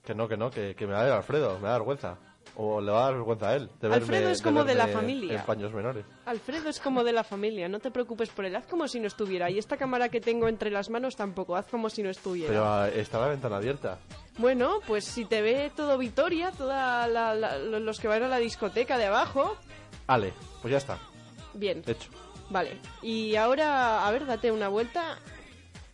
[0.04, 2.16] Que no, que no, que, que me va a dar Alfredo, me da vergüenza.
[2.56, 3.70] O le va a dar vergüenza a él.
[3.80, 5.40] De Alfredo verme- es como de la verme familia.
[5.40, 6.04] En paños menores.
[6.26, 8.56] Alfredo es como de la familia, no te preocupes por él.
[8.56, 9.48] Haz como si no estuviera.
[9.50, 11.54] Y esta cámara que tengo entre las manos tampoco.
[11.54, 12.48] Haz como si no estuviera.
[12.52, 13.98] Pero ah, está la ventana abierta.
[14.40, 18.28] Bueno, pues si te ve todo Vitoria, toda la- la- lo- los que van a
[18.28, 19.56] la discoteca de abajo,
[20.06, 20.98] Ale, pues ya está,
[21.54, 22.10] bien, hecho.
[22.48, 22.78] vale.
[23.02, 25.18] Y ahora, a ver, date una vuelta.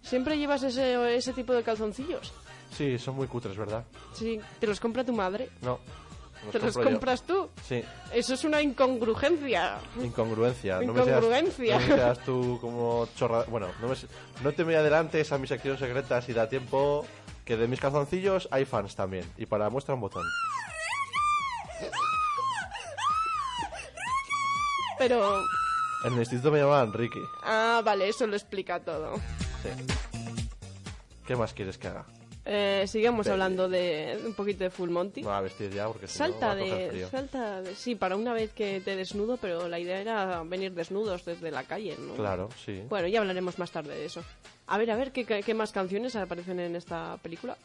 [0.02, 2.32] ¿Siempre llevas ese, ese tipo de calzoncillos?
[2.70, 3.84] Sí, son muy cutres, ¿verdad?
[4.14, 5.50] Sí, ¿te los compra tu madre?
[5.62, 5.80] No.
[6.44, 6.82] los ¿Te los yo.
[6.84, 7.48] compras tú?
[7.66, 7.82] Sí,
[8.12, 9.78] Eso es una incongruencia.
[10.00, 10.80] incongruencia.
[10.82, 11.78] No me seas- Incongruencia.
[11.80, 13.44] No me seas tú como chorra...
[13.48, 13.96] Bueno, no, me
[14.44, 17.04] no te me adelantes a mis secciones secretas y da tiempo
[17.46, 19.24] Que de mis calzoncillos hay fans también.
[19.38, 20.24] Y para muestra un botón.
[24.98, 25.40] Pero...
[26.04, 27.20] En el instituto me llamaban Ricky.
[27.42, 29.16] Ah, vale, eso lo explica todo.
[29.62, 29.70] Sí.
[31.26, 32.04] ¿Qué más quieres que haga?
[32.48, 35.22] Eh, sigamos hablando de un poquito de Full Monty.
[35.22, 37.10] Me voy a vestir ya porque si no va a coger de, frío.
[37.10, 37.74] salta de...
[37.74, 41.64] Sí, para una vez que te desnudo, pero la idea era venir desnudos desde la
[41.64, 42.14] calle, ¿no?
[42.14, 42.84] Claro, sí.
[42.88, 44.22] Bueno, ya hablaremos más tarde de eso.
[44.68, 47.56] A ver, a ver, ¿qué, más canciones aparecen en esta película?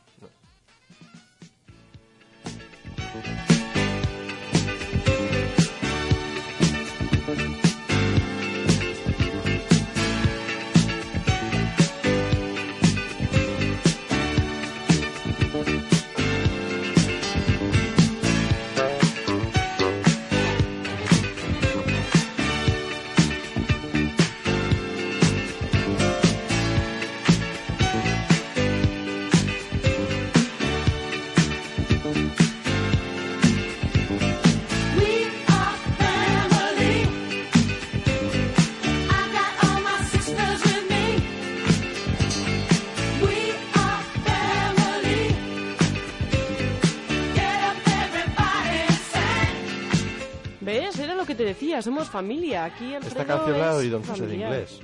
[51.53, 52.65] Decía, somos familia.
[52.65, 54.51] Aquí el Esta Alfredo canción la he oído en familiar.
[54.51, 54.79] inglés.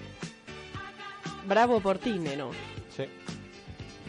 [1.47, 2.51] Bravo por ti, neno.
[2.95, 3.05] Sí.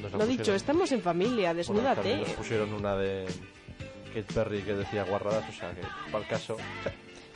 [0.03, 2.17] Nos Lo dicho, estamos en familia, Bueno, desnúdate.
[2.19, 3.27] nos pusieron una de
[4.15, 6.57] Kate Perry que decía guarradas, o sea que, para el caso,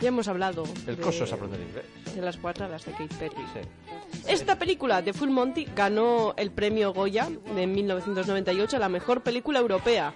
[0.00, 1.84] Ya hemos hablado el de, coso es aprender inglés.
[2.14, 3.36] de las guarradas de Kate Perry.
[3.52, 4.22] Sí.
[4.28, 9.58] Esta película de Full Monty ganó el premio Goya de 1998 a la mejor película
[9.60, 10.14] europea.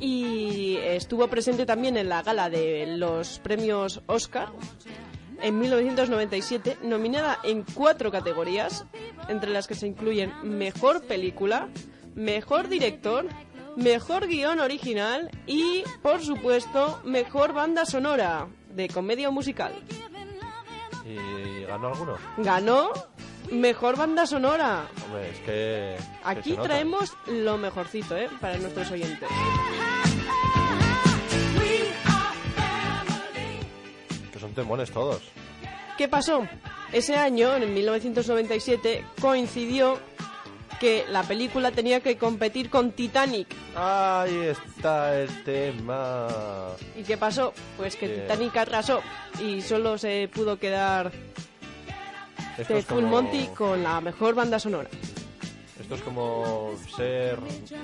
[0.00, 4.48] Y estuvo presente también en la gala de los premios Oscar
[5.42, 8.84] en 1997, nominada en cuatro categorías,
[9.28, 11.68] entre las que se incluyen Mejor Película,
[12.14, 13.26] Mejor Director,
[13.76, 19.72] Mejor Guión Original y, por supuesto, Mejor Banda Sonora de Comedia Musical.
[21.04, 22.16] ¿Y ganó alguno?
[22.38, 22.92] Ganó
[23.50, 24.86] Mejor Banda Sonora.
[25.04, 25.96] Hombre, es que...
[26.22, 28.28] Aquí traemos lo mejorcito, ¿eh?
[28.40, 29.28] Para nuestros oyentes.
[34.54, 35.22] Temones todos.
[35.98, 36.46] ¿Qué pasó?
[36.92, 39.98] Ese año, en 1997, coincidió
[40.80, 43.48] que la película tenía que competir con Titanic.
[43.76, 46.26] Ahí está el tema.
[46.96, 47.52] ¿Y qué pasó?
[47.76, 49.02] Pues que Titanic arrasó
[49.44, 51.12] y solo se pudo quedar
[52.56, 54.88] de Full como- Monty con la mejor banda sonora.
[55.80, 57.38] Esto es como ser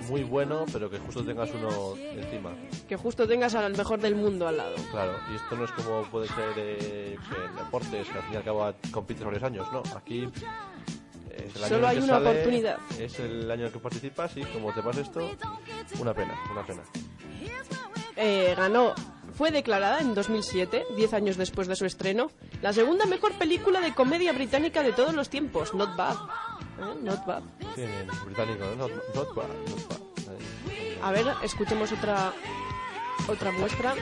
[0.09, 2.51] muy bueno, pero que justo tengas uno encima.
[2.87, 4.77] Que justo tengas al mejor del mundo al lado.
[4.91, 8.37] Claro, y esto no es como puede ser eh, en deportes, que al fin y
[8.37, 9.83] al cabo compites varios años, ¿no?
[9.97, 10.29] Aquí
[11.37, 12.79] es el año Solo hay que una sale, oportunidad.
[12.99, 15.31] Es el año en que participas y como te pasa esto,
[15.99, 16.83] una pena, una pena.
[18.17, 18.95] Eh, ganó,
[19.35, 22.31] fue declarada en 2007, 10 años después de su estreno,
[22.63, 25.75] la segunda mejor película de comedia británica de todos los tiempos.
[25.75, 26.17] Not bad.
[26.79, 26.95] ¿Eh?
[27.03, 27.43] Not bad.
[27.75, 28.89] Sí, en británico, ¿no?
[28.89, 30.01] Not, not bad, not bad.
[30.29, 30.99] Ahí.
[31.03, 32.33] A ver, escuchemos otra
[33.29, 33.95] otra muestra.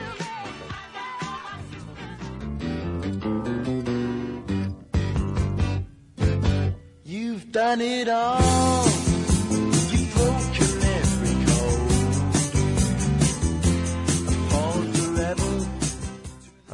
[7.03, 9.04] You've done it all.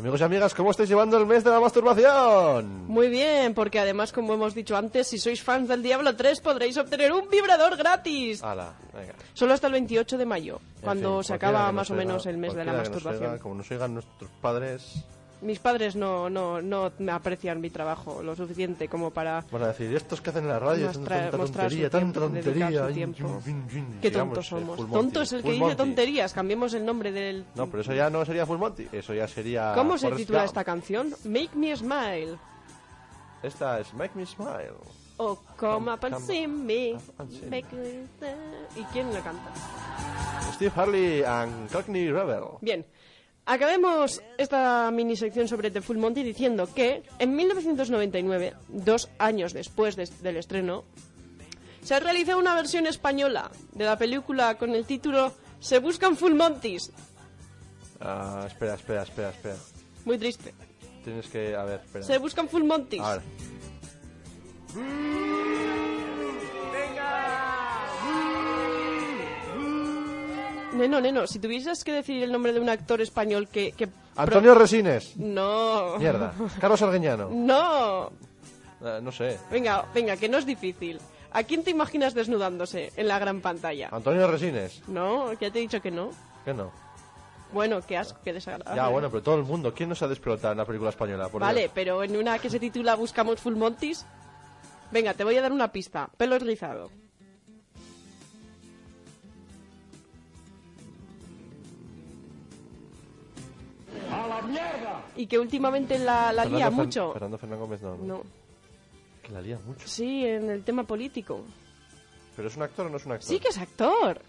[0.01, 2.87] Amigos y amigas, ¿cómo estáis llevando el mes de la masturbación?
[2.87, 6.75] Muy bien, porque además, como hemos dicho antes, si sois fans del Diablo 3 podréis
[6.77, 8.41] obtener un vibrador gratis.
[8.41, 8.73] Venga.
[9.35, 12.25] Solo hasta el 28 de mayo, En cuando fin, se acaba más o nos menos
[12.25, 13.37] el mes de la masturbación.
[13.37, 15.05] como nos oigan nuestros padres,
[15.41, 19.67] Mis padres no, no, no me aprecian mi trabajo lo suficiente como para van a
[19.69, 22.69] decir, estos que hacen en la radio, Mostrar- tanta tontería, tanta tontería.
[22.71, 23.17] su ay, tiempo.
[23.17, 23.99] yun, yun, yun".
[24.01, 24.89] Qué tontos eh, somos.
[24.91, 26.33] Tonto es el que dice tonterías.
[26.33, 27.45] Cambiemos el nombre del...
[27.55, 29.73] No, pero eso ya no sería Full Monty, eso ya sería...
[29.73, 31.09] ¿Cómo se titula esta canción?
[31.25, 32.37] Make Me Smile.
[33.41, 34.73] Esta es Make Me Smile.
[35.17, 36.93] O Come Up and See Me.
[37.49, 38.05] Make me.
[38.75, 39.51] ¿Y quién la canta?
[40.53, 42.43] Steve Harley and Cockney Rebel.
[42.61, 42.85] Bien.
[43.45, 49.95] Acabemos esta mini sección sobre The Full Monty diciendo que en 1999, dos años después
[49.95, 50.83] de- del estreno,
[51.83, 56.91] se realizó una versión española de la película con el título Se buscan Full Montys.
[57.99, 59.55] Ah, espera, espera, espera, espera.
[60.05, 60.53] Muy triste.
[61.03, 61.55] Tienes que...
[61.55, 62.05] A ver, espera.
[62.05, 63.01] Se buscan Full Montys.
[63.01, 63.21] Ahora.
[70.73, 73.73] Neno, neno, si tuvieses que decir el nombre de un actor español que...
[73.73, 75.15] que Antonio Resines.
[75.17, 75.97] No.
[75.97, 76.33] Mierda.
[76.59, 77.29] Carlos Arguiñano.
[77.29, 78.11] No.
[78.83, 79.37] Eh, no sé.
[79.51, 80.99] Venga, venga, que no es difícil.
[81.33, 83.89] ¿A quién te imaginas desnudándose en la gran pantalla?
[83.91, 84.81] Antonio Resines.
[84.87, 86.11] No, ya te he dicho que no.
[86.45, 86.71] ¿Qué no?
[87.53, 88.81] Bueno, qué asco, qué desagradable.
[88.81, 89.73] Ya, bueno, pero todo el mundo.
[89.73, 91.27] ¿Quién no se ha despertado en la película española?
[91.29, 91.71] Por Vale, Dios?
[91.75, 94.05] pero en una que se titula Buscamos Full Montis.
[94.91, 96.09] Venga, te voy a dar una pista.
[96.17, 96.89] Pelo rizado.
[105.15, 107.13] Y que últimamente la, la lía Fer- mucho.
[107.13, 107.97] Fernando Fernández Gómez no.
[107.97, 108.23] No.
[109.23, 109.87] Que la lía mucho.
[109.87, 111.41] Sí, en el tema político.
[112.35, 113.27] ¿Pero es un actor o no es un actor?
[113.29, 114.21] Sí que es actor.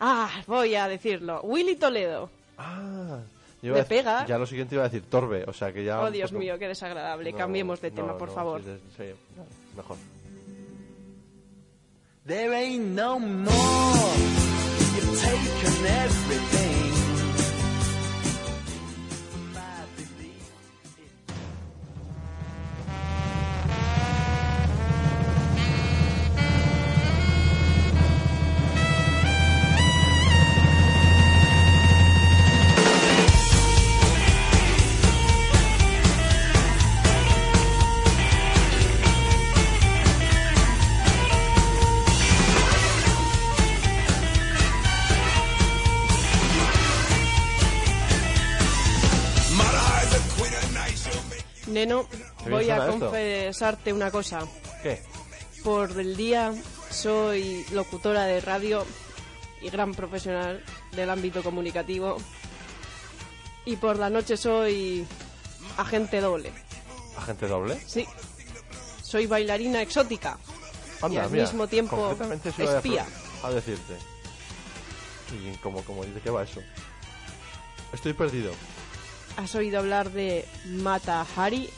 [0.00, 1.40] Ah, voy a decirlo.
[1.42, 2.30] Willy Toledo.
[2.58, 3.20] Ah.
[3.62, 4.26] yo decir- pega.
[4.26, 6.00] Ya lo siguiente iba a decir Torbe, o sea que ya...
[6.00, 7.32] Oh, Dios poco- mío, qué desagradable.
[7.32, 8.62] No, Cambiemos de no, tema, por no, favor.
[8.62, 9.14] sí, de-
[9.76, 9.96] mejor.
[12.26, 13.50] There ain't no more.
[14.94, 16.69] You've taken everything.
[53.60, 54.40] Confesarte una cosa.
[54.82, 55.02] ¿Qué?
[55.62, 56.54] Por el día
[56.90, 58.86] soy locutora de radio
[59.60, 62.16] y gran profesional del ámbito comunicativo.
[63.66, 65.06] Y por la noche soy
[65.76, 66.50] agente doble.
[67.18, 67.78] ¿Agente doble?
[67.86, 68.06] Sí.
[69.02, 70.38] Soy bailarina exótica.
[71.02, 72.16] Anda, y al mira, mismo tiempo
[72.58, 73.06] espía.
[73.42, 73.94] A, decirte.
[75.34, 76.62] Y como, como dice que va eso.
[77.92, 78.52] Estoy perdido.
[79.36, 81.68] ¿Has oído hablar de Mata Hari?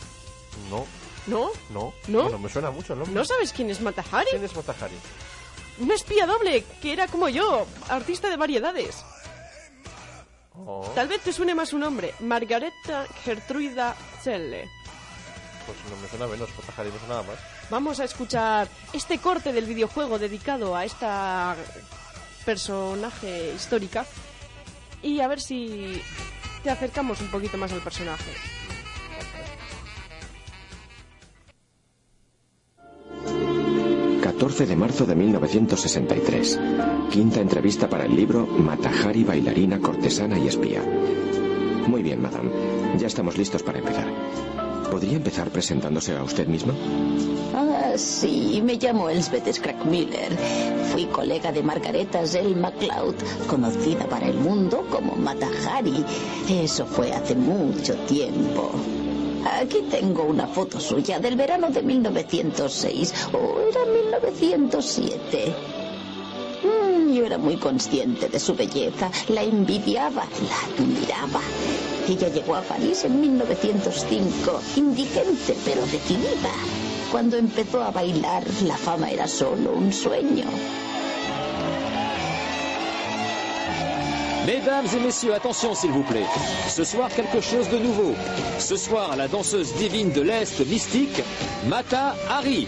[0.71, 0.87] No,
[1.27, 1.51] ¿No?
[1.71, 1.93] no.
[2.09, 2.23] ¿No?
[2.25, 3.15] Bueno, me suena mucho el nombre.
[3.15, 4.31] ¿No sabes quién es Mata Hari?
[4.31, 4.95] ¿Quién es Matahari?
[5.79, 9.05] Un espía doble que era como yo, artista de variedades.
[10.55, 14.69] Oh, Tal vez te suene más su nombre, Margareta Gertruida Zelle.
[15.67, 16.51] pues no me suena menos.
[16.59, 17.39] Matahari no suena nada más.
[17.71, 21.57] Vamos a escuchar este corte del videojuego dedicado a esta
[22.45, 24.05] personaje histórica
[25.03, 26.03] y a ver si
[26.63, 28.33] te acercamos un poquito más al personaje.
[34.43, 36.59] 14 de marzo de 1963.
[37.13, 40.83] Quinta entrevista para el libro Matahari, bailarina, cortesana y espía.
[41.87, 42.51] Muy bien, madame.
[42.99, 44.05] Ya estamos listos para empezar.
[44.91, 46.75] ¿Podría empezar presentándose a usted misma?
[47.55, 50.37] Ah, sí, me llamo Elsbeth Scrackmiller.
[50.91, 53.15] Fui colega de Margareta Zell MacLeod,
[53.47, 56.05] conocida para el mundo como Matahari.
[56.51, 58.73] Eso fue hace mucho tiempo.
[59.45, 65.55] Aquí tengo una foto suya del verano de 1906, o era 1907.
[66.63, 71.41] Mm, yo era muy consciente de su belleza, la envidiaba, la admiraba.
[72.09, 76.53] Ella llegó a París en 1905, indigente pero decidida.
[77.11, 80.45] Cuando empezó a bailar, la fama era solo un sueño.
[84.47, 86.27] Mesdames et messieurs, attention s'il vous plaît.
[86.69, 88.13] Ce soir, quelque chose de nouveau.
[88.59, 91.23] Ce soir, la danseuse divine de l'Est mystique,
[91.69, 92.67] Mata Hari.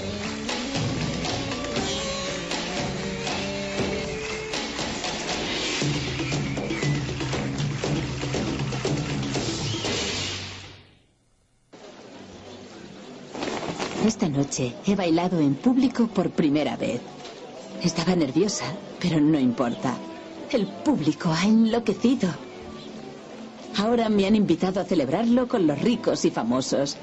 [14.07, 17.01] Esta noche he bailado en público por primera vez.
[17.83, 18.67] Estaba nerviosa,
[19.01, 19.97] pero no importa.
[20.55, 22.29] El público ha enloquecido.
[23.77, 26.97] Ahora me han invitado a celebrarlo con los ricos y famosos.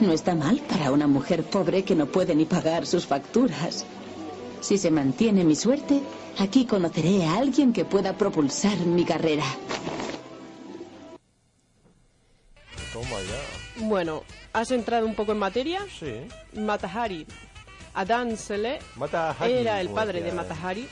[0.00, 3.84] No está mal para una mujer pobre que no puede ni pagar sus facturas.
[4.60, 6.00] Si se mantiene mi suerte,
[6.38, 9.44] aquí conoceré a alguien que pueda propulsar mi carrera.
[12.92, 13.84] Toma ya.
[13.88, 15.84] Bueno, ¿has entrado un poco en materia?
[15.98, 16.12] Sí.
[16.54, 17.26] Matahari.
[17.94, 20.30] Adán Sele Matahari, era el padre de.
[20.30, 20.86] Matahari.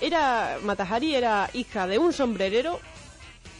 [0.00, 2.80] Era, Matahari era hija de un sombrerero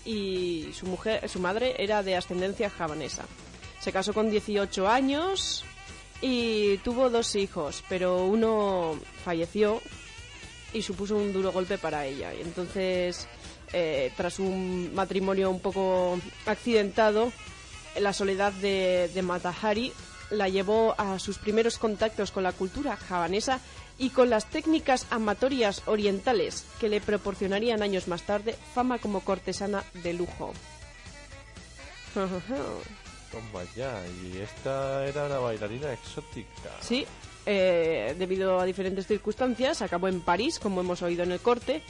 [0.04, 3.24] y su mujer, su madre era de ascendencia javanesa.
[3.80, 5.64] Se casó con 18 años
[6.20, 9.80] y tuvo dos hijos, pero uno falleció
[10.72, 12.32] y supuso un duro golpe para ella.
[12.34, 13.28] Y entonces,
[13.72, 17.32] eh, tras un matrimonio un poco accidentado,
[17.98, 19.92] la soledad de, de Matahari
[20.30, 23.60] la llevó a sus primeros contactos con la cultura javanesa
[24.00, 29.84] y con las técnicas amatorias orientales que le proporcionarían años más tarde fama como cortesana
[30.02, 30.52] de lujo.
[33.30, 34.02] Toma ya.
[34.24, 36.70] Y esta era una bailarina exótica.
[36.80, 37.06] Sí,
[37.44, 41.82] eh, debido a diferentes circunstancias, acabó en París, como hemos oído en el corte,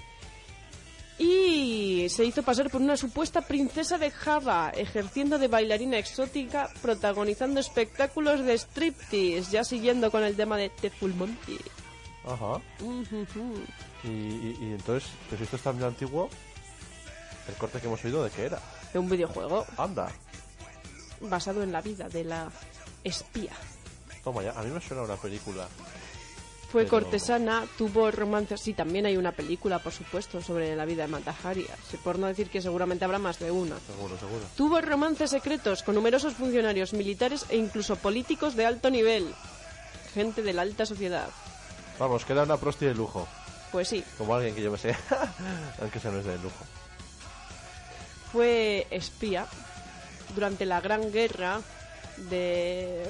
[1.16, 7.60] y se hizo pasar por una supuesta princesa de Java, ejerciendo de bailarina exótica, protagonizando
[7.60, 11.58] espectáculos de striptease, ya siguiendo con el tema de The Full Monty.
[12.26, 12.60] Ajá.
[14.04, 16.28] Y, y- y entonces, pues si esto es tan antiguo,
[17.48, 18.60] el corte que hemos oído, ¿de qué era?
[18.92, 20.10] De un videojuego Anda.
[21.20, 22.50] basado en la vida de la
[23.04, 23.52] espía.
[24.24, 25.66] Toma ya, a mí me suena una película.
[26.70, 28.60] Fue Pero- cortesana, tuvo romances.
[28.60, 31.66] Sí, también hay una película, por supuesto, sobre la vida de Matahari.
[31.90, 33.76] Sí, Por no decir que seguramente habrá más de una.
[33.80, 34.44] Seguro, seguro.
[34.56, 39.34] Tuvo romances secretos con numerosos funcionarios militares e incluso políticos de alto nivel.
[40.14, 41.28] Gente de la alta sociedad.
[42.00, 43.28] Vamos, que era una prosti de lujo.
[43.70, 44.96] Pues sí, Como alguien que yo me sé.
[45.80, 46.64] Aunque esa no es de lujo.
[48.32, 49.46] fue espía
[50.34, 51.60] durante la Gran Guerra
[52.30, 53.06] de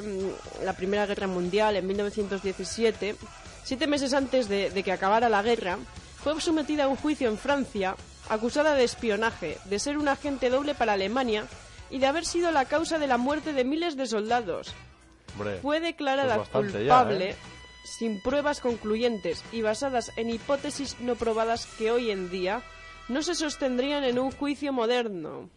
[0.60, 3.16] mm, la Primera Guerra Mundial en 1917.
[3.64, 5.78] Siete meses antes de, de que acabara la guerra,
[6.22, 7.94] fue sometida a un juicio en Francia,
[8.28, 11.46] acusada de espionaje, de ser un agente doble para Alemania
[11.90, 14.74] y de haber sido la causa de la muerte de miles de soldados.
[15.36, 15.58] Hombre.
[15.60, 17.36] Fue declarada Pues bastante ya, culpable ¿eh?
[17.84, 22.62] Sin pruebas concluyentes y basadas en hipótesis no probadas que hoy en día
[23.08, 25.48] no se sostendrían en un juicio moderno.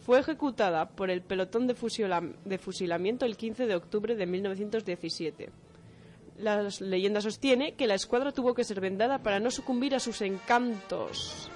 [0.00, 5.50] Fue ejecutada por el pelotón de, fusila- de fusilamiento el 15 de octubre de 1917.
[6.38, 10.22] La leyenda sostiene que la escuadra tuvo que ser vendada para no sucumbir a sus
[10.22, 11.50] encantos.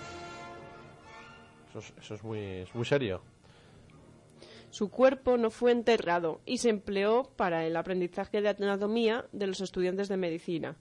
[2.01, 2.23] Eso es
[2.75, 3.23] muy serio.
[4.73, 9.61] Su cuerpo no fue enterrado y se empleó para el aprendizaje de anatomía de los
[9.61, 10.77] estudiantes de medicina,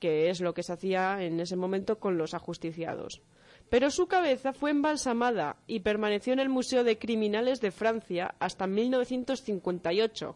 [0.00, 3.20] que es lo que se hacía en ese momento con los ajusticiados.
[3.68, 8.66] Pero su cabeza fue embalsamada y permaneció en el Museo de Criminales de Francia hasta
[8.66, 10.34] 1958,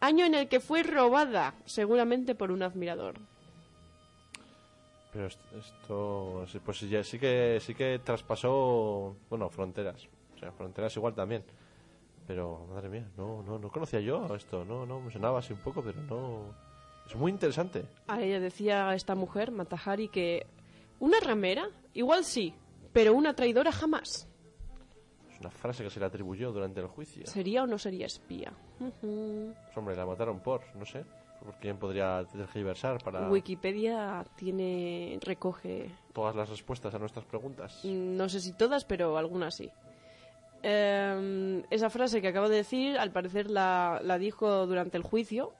[0.00, 3.14] año en el que fue robada, seguramente por un admirador.
[5.14, 10.06] Pero est- esto, pues sí que sí que traspasó, bueno, fronteras.
[10.34, 11.42] O sea, fronteras igual también.
[12.26, 15.60] Pero, madre mía, no, no, no conocía yo esto, no, no, me sonaba así un
[15.60, 16.54] poco, pero no...
[17.06, 17.84] Es muy interesante.
[18.06, 20.46] A ella decía esta mujer, Matahari, que
[21.00, 22.54] una ramera, igual sí,
[22.94, 24.26] pero una traidora jamás.
[25.30, 27.26] Es una frase que se le atribuyó durante el juicio.
[27.26, 28.54] ¿Sería o no sería espía?
[28.78, 31.04] Pues, hombre, la mataron por, no sé,
[31.44, 37.80] por quién podría tergiversar para Wikipedia tiene recoge todas las respuestas a nuestras preguntas.
[37.84, 39.70] mm, no sé si todas, pero algunas sí.
[40.66, 45.52] Em, esa frase que acabo de decir, al parecer la, la dijo durante el juicio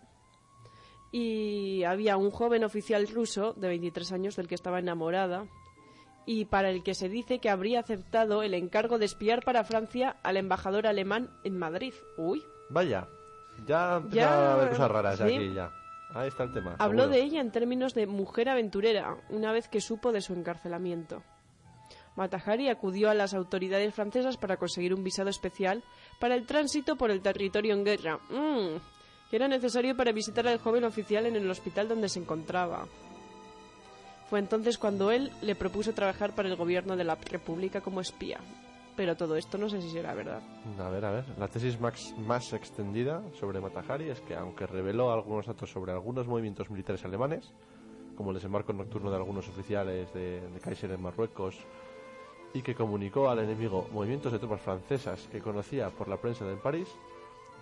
[1.12, 5.46] y había un joven oficial ruso de 23 años del que estaba enamorada
[6.26, 10.16] y para el que se dice que habría aceptado el encargo de espiar para Francia
[10.22, 11.92] al embajador alemán en Madrid.
[12.16, 13.06] Uy, Vaya,
[13.66, 15.22] ya empieza Ya, a haber cosas raras sí.
[15.24, 15.70] aquí ya.
[16.14, 16.76] Ahí está el tema.
[16.78, 17.18] Habló seguro.
[17.18, 21.22] de ella en términos de mujer aventurera, una vez que supo de su encarcelamiento.
[22.16, 25.82] Matahari acudió a las autoridades francesas para conseguir un visado especial
[26.18, 28.78] para el tránsito por el territorio en guerra, Mm,
[29.30, 32.86] que era necesario para visitar al joven oficial en el hospital donde se encontraba.
[34.30, 38.40] Fue entonces cuando él le propuso trabajar para el gobierno de la República como espía.
[38.96, 40.40] Pero todo esto no sé si será verdad.
[40.78, 41.24] A ver, a ver.
[41.36, 46.70] La tesis más, extendida sobre Matahari es que, aunque reveló algunos datos sobre algunos movimientos
[46.70, 47.52] militares alemanes,
[48.16, 51.58] como el desembarco nocturno de algunos oficiales de, de Kaiser en Marruecos,
[52.54, 56.56] y que comunicó al enemigo movimientos de tropas francesas que conocía por la prensa de
[56.56, 56.88] París,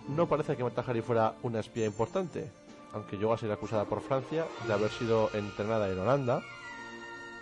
[0.07, 2.49] no parece que Matahari fuera una espía importante,
[2.93, 6.41] aunque llegó a ser acusada por Francia de haber sido entrenada en Holanda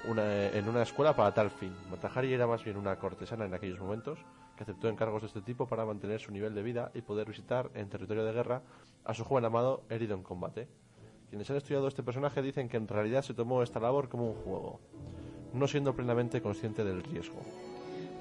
[0.04, 1.76] en una escuela para tal fin.
[1.91, 4.18] Matahari era más bien una cortesana en aquellos momentos
[4.56, 7.70] que aceptó encargos de este tipo para mantener su nivel de vida y poder visitar
[7.76, 8.62] en territorio de guerra
[9.04, 10.68] a su joven amado herido en combate.
[11.30, 14.36] Quienes han estudiado este personaje dicen que en realidad se tomó esta labor como un
[14.36, 14.80] juego,
[15.54, 17.41] no siendo plenamente consciente del riesgo.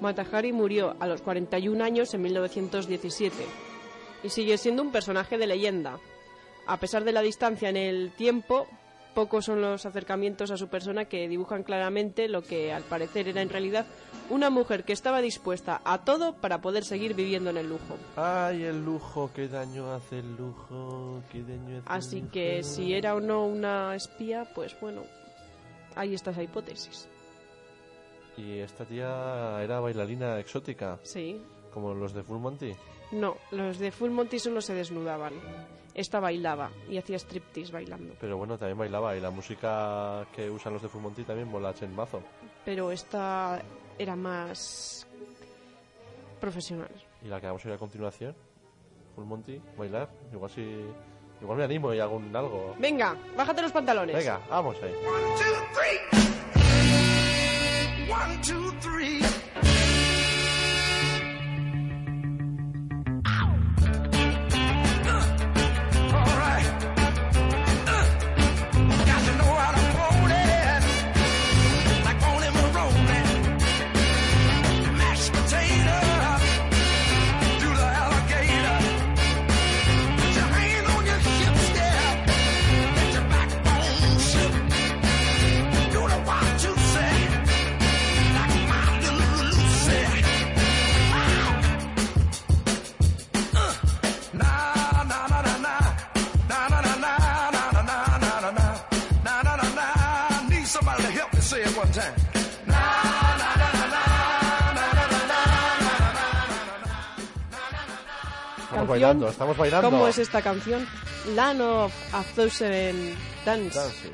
[0.01, 3.35] Matahari murió a los 41 años en 1917
[4.23, 5.99] y sigue siendo un personaje de leyenda.
[6.67, 8.67] A pesar de la distancia en el tiempo,
[9.13, 13.41] pocos son los acercamientos a su persona que dibujan claramente lo que al parecer era
[13.41, 13.85] en realidad
[14.29, 17.97] una mujer que estaba dispuesta a todo para poder seguir viviendo en el lujo.
[18.15, 22.93] Ay, el lujo, qué daño hace el lujo, qué daño hace Así el que si
[22.93, 25.03] era o no una espía, pues bueno,
[25.95, 27.07] ahí está esa hipótesis.
[28.37, 31.41] Y esta tía era bailarina exótica, Sí.
[31.73, 32.73] como los de Full Monty.
[33.11, 35.33] No, los de Full Monty solo se desnudaban.
[35.93, 38.13] Esta bailaba y hacía striptease bailando.
[38.21, 41.73] Pero bueno, también bailaba y la música que usan los de Full Monty también mola
[41.81, 42.21] en mazo.
[42.63, 43.61] Pero esta
[43.99, 45.05] era más
[46.39, 46.89] profesional.
[47.23, 48.33] Y la que vamos a ir a continuación,
[49.15, 50.85] Full Monty, bailar, igual si
[51.41, 52.75] Igual me animo y hago un algo.
[52.77, 54.15] Venga, bájate los pantalones.
[54.15, 54.91] Venga, vamos ahí.
[54.93, 56.40] One, two,
[58.07, 59.30] One, two, three.
[108.63, 109.89] Estamos bailando, estamos bailando.
[109.89, 110.87] ¿Cómo es esta canción?
[111.35, 113.15] Land of a Thousand
[113.45, 113.77] Dance.
[113.77, 114.11] Dances.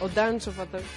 [0.00, 0.90] O Dance of a Thousand.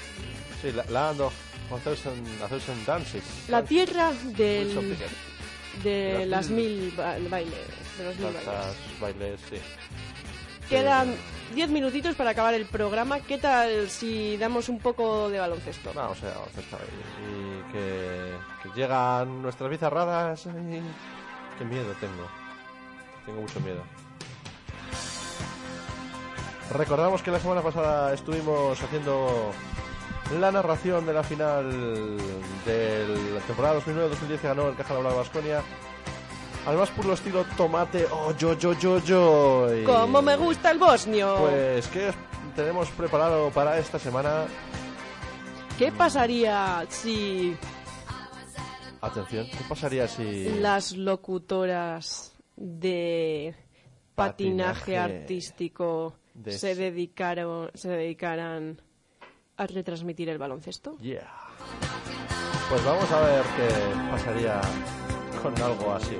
[0.61, 1.33] Sí, la- Land of
[1.71, 3.23] a Thousand, a Thousand Dances.
[3.49, 4.97] La tierra del,
[5.83, 7.53] de Las mil- mil ba- bailes.
[7.97, 8.99] De los mil bailes.
[9.01, 9.57] Bailes, sí.
[10.69, 11.15] Quedan
[11.53, 13.19] 10 minutitos para acabar el programa.
[13.19, 15.91] ¿Qué tal si damos un poco de baloncesto?
[15.93, 16.89] Vamos a ahí.
[17.23, 18.33] Y que,
[18.75, 20.45] llegan nuestras bizarradas.
[20.47, 20.81] y-
[21.57, 22.27] Qué miedo tengo.
[23.25, 23.81] Tengo mucho miedo.
[26.71, 29.51] Recordamos que la semana pasada estuvimos haciendo
[30.39, 32.17] la narración de la final
[32.65, 35.61] de la temporada 2009-2010 que ganó el Caja Laboral Vasconia.
[36.65, 39.67] Al más puro estilo tomate, oh yo yo yo yo.
[39.75, 41.35] Y- ¡Cómo me gusta el bosnio!
[41.39, 42.15] Pues, ¿qué os
[42.55, 44.45] tenemos preparado para esta semana?
[45.77, 47.55] ¿Qué pasaría si
[49.01, 50.49] Atención, ¿qué pasaría si...
[50.59, 53.53] las locutoras de
[54.15, 58.81] patinaje, Patinaje artístico de- se dedicaron se dedicaran
[59.57, 60.97] a retransmitir el baloncesto?
[60.99, 61.31] Yeah.
[62.69, 64.59] Pues vamos a ver qué pasaría
[65.43, 66.17] con algo así.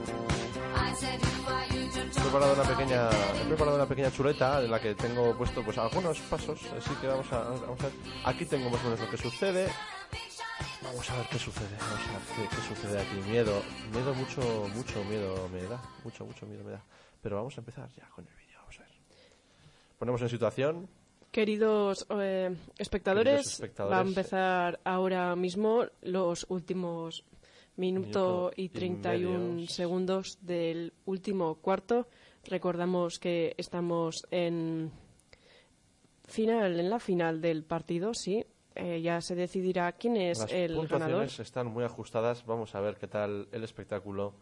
[0.96, 5.78] He preparado una pequeña, he preparado una pequeña chuleta en la que tengo puesto pues
[5.78, 7.94] algunos pasos, así que vamos a, vamos a ver.
[8.24, 9.68] Aquí tengo más o menos lo que sucede.
[10.82, 13.30] Vamos a ver qué sucede, vamos a ver qué, qué sucede aquí.
[13.30, 14.42] Miedo, miedo mucho,
[14.74, 16.84] mucho miedo me da, mucho, mucho miedo me da.
[17.22, 18.92] Pero vamos a empezar ya con el vídeo, vamos a ver.
[20.00, 20.90] Ponemos en situación,
[21.36, 27.26] Queridos eh, espectadores, Queridos espectadores, va a empezar ahora mismo los últimos
[27.78, 29.68] minuto Minuto y y 31 medio.
[29.68, 32.08] segundos del último cuarto.
[32.46, 34.92] Recordamos que estamos en
[36.26, 38.46] final, en la final del partido, sí.
[38.76, 40.90] Eh, ya se decidirá quién es Las el ganador.
[40.90, 42.46] puntuaciones están muy ajustadas.
[42.46, 44.34] Vamos a ver qué tal el espectáculo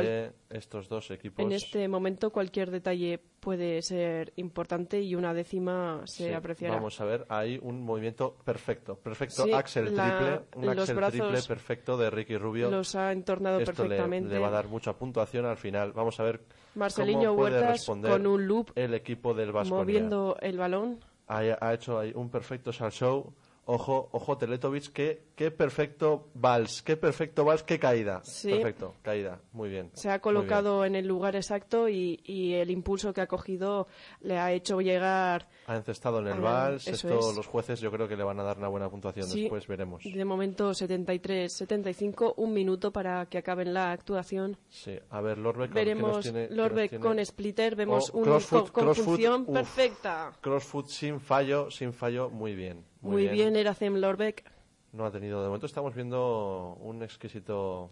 [0.00, 1.44] De estos dos equipos.
[1.44, 6.74] En este momento cualquier detalle puede ser importante y una décima se Sí, apreciará.
[6.76, 8.96] Vamos a ver, hay un movimiento perfecto.
[8.96, 10.18] Perfecto Sí, Axel la-
[10.54, 10.68] triple.
[10.70, 12.70] Un Axel triple perfecto de Ricky Rubio.
[12.70, 14.28] Los ha entornado Esto le, perfectamente.
[14.32, 15.92] le va a dar mucha puntuación al final.
[15.92, 16.40] Vamos a ver
[16.74, 19.82] Marceliño cómo puede Huertas responder con un loop el equipo del Vasconia.
[19.84, 21.00] moviendo el balón.
[21.28, 23.32] Ha, ha hecho ahí un perfecto sal show.
[23.74, 28.20] Ojo, ojo, Teletovic, qué, qué perfecto vals, qué perfecto vals, qué caída.
[28.22, 28.50] Sí.
[28.50, 29.90] Perfecto, caída, muy bien.
[29.94, 33.86] Se ha colocado en el lugar exacto y, y el impulso que ha cogido
[34.20, 35.48] le ha hecho llegar.
[35.66, 36.86] Ha encestado en el vals.
[36.86, 37.34] Esto es.
[37.34, 39.26] los jueces yo creo que le van a dar una buena puntuación.
[39.26, 39.42] Sí.
[39.42, 40.02] Después veremos.
[40.04, 44.58] De momento 73-75, un minuto para que acaben la actuación.
[44.68, 45.72] Sí, a ver, Lorbeck.
[45.72, 50.32] ¿qué nos Veremos tiene- Lorbeck con splitter, vemos Oh, un crossfoot, co- conjunción perfecta.
[50.42, 52.84] Crossfoot sin fallo, sin fallo, muy bien.
[53.02, 54.44] Muy, Muy bien, Eracem Lorbeck.
[54.92, 57.90] No ha tenido, de momento estamos viendo un exquisito.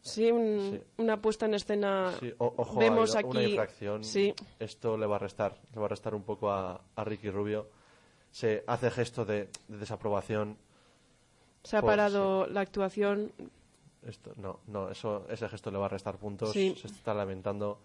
[0.00, 0.82] Sí, un- Sí.
[0.98, 2.12] una puesta en escena.
[2.18, 4.02] Sí, o- ojo, Vemos hay una infracción.
[4.04, 7.30] Sí, Esto le va a restar, le va a restar un poco a, a Ricky
[7.30, 7.68] Rubio.
[8.32, 10.56] Se hace gesto de, de desaprobación.
[11.62, 13.30] se ha Por- parado la actuación.
[14.04, 16.50] Esto, no, no, eso, ese gesto le va a restar puntos.
[16.52, 17.78] Se está lamentando.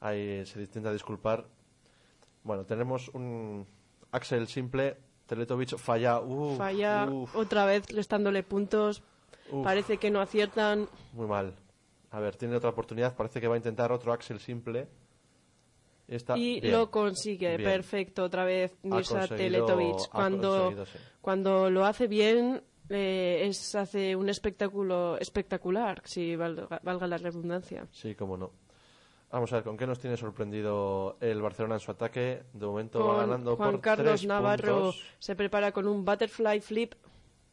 [0.00, 1.46] Ahí se intenta disculpar.
[2.44, 3.66] Bueno, tenemos un
[4.12, 4.98] Axel simple.
[5.26, 6.20] Teletovic falla.
[6.56, 9.02] Falla otra vez restándole puntos.
[9.62, 10.88] Parece que no aciertan.
[11.12, 11.54] Muy mal.
[12.10, 13.14] A ver, tiene otra oportunidad.
[13.14, 14.88] Parece que va a intentar otro Axel simple.
[16.08, 16.72] Y, está y bien.
[16.72, 17.56] lo consigue.
[17.56, 17.70] Bien.
[17.70, 20.08] Perfecto, otra vez Mirza Teletovic.
[20.10, 20.98] Cuando, sí.
[21.20, 27.86] cuando lo hace bien, eh, es, hace un espectáculo espectacular, si valga, valga la redundancia.
[27.90, 28.52] Sí, cómo no.
[29.30, 32.44] Vamos a ver, ¿con qué nos tiene sorprendido el Barcelona en su ataque?
[32.52, 35.02] De momento va Con ganando Juan por Carlos tres Navarro puntos.
[35.18, 36.94] se prepara con un butterfly flip.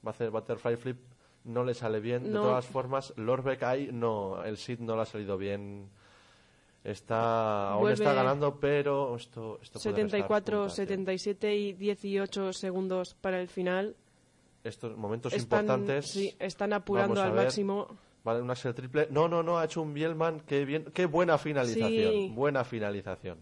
[0.06, 0.98] Va a hacer butterfly flip.
[1.46, 2.32] No le sale bien.
[2.32, 2.42] No.
[2.42, 4.44] De todas formas, Lorbeck ahí no.
[4.46, 5.90] El sit no le ha salido bien.
[6.84, 10.82] Está, aún Vuelve está ganando, pero esto, esto puede restar 74, puntos, sí.
[10.84, 13.96] 77 y 18 segundos para el final.
[14.64, 16.08] Estos momentos Están, importantes.
[16.12, 17.46] sí, están apurando al ver.
[17.46, 17.88] máximo.
[18.24, 19.08] Vale, un Axel triple.
[19.12, 20.42] No, no, no, ha hecho un Bielman.
[20.42, 22.14] Qué, bien, qué buena finalización.
[22.14, 22.32] Sí.
[22.34, 23.40] Buena finalización.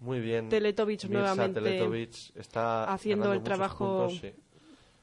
[0.00, 0.48] Muy bien.
[0.48, 4.06] Teletovic Mirza nuevamente Teletovic está haciendo el trabajo.
[4.06, 4.32] puntos, sí.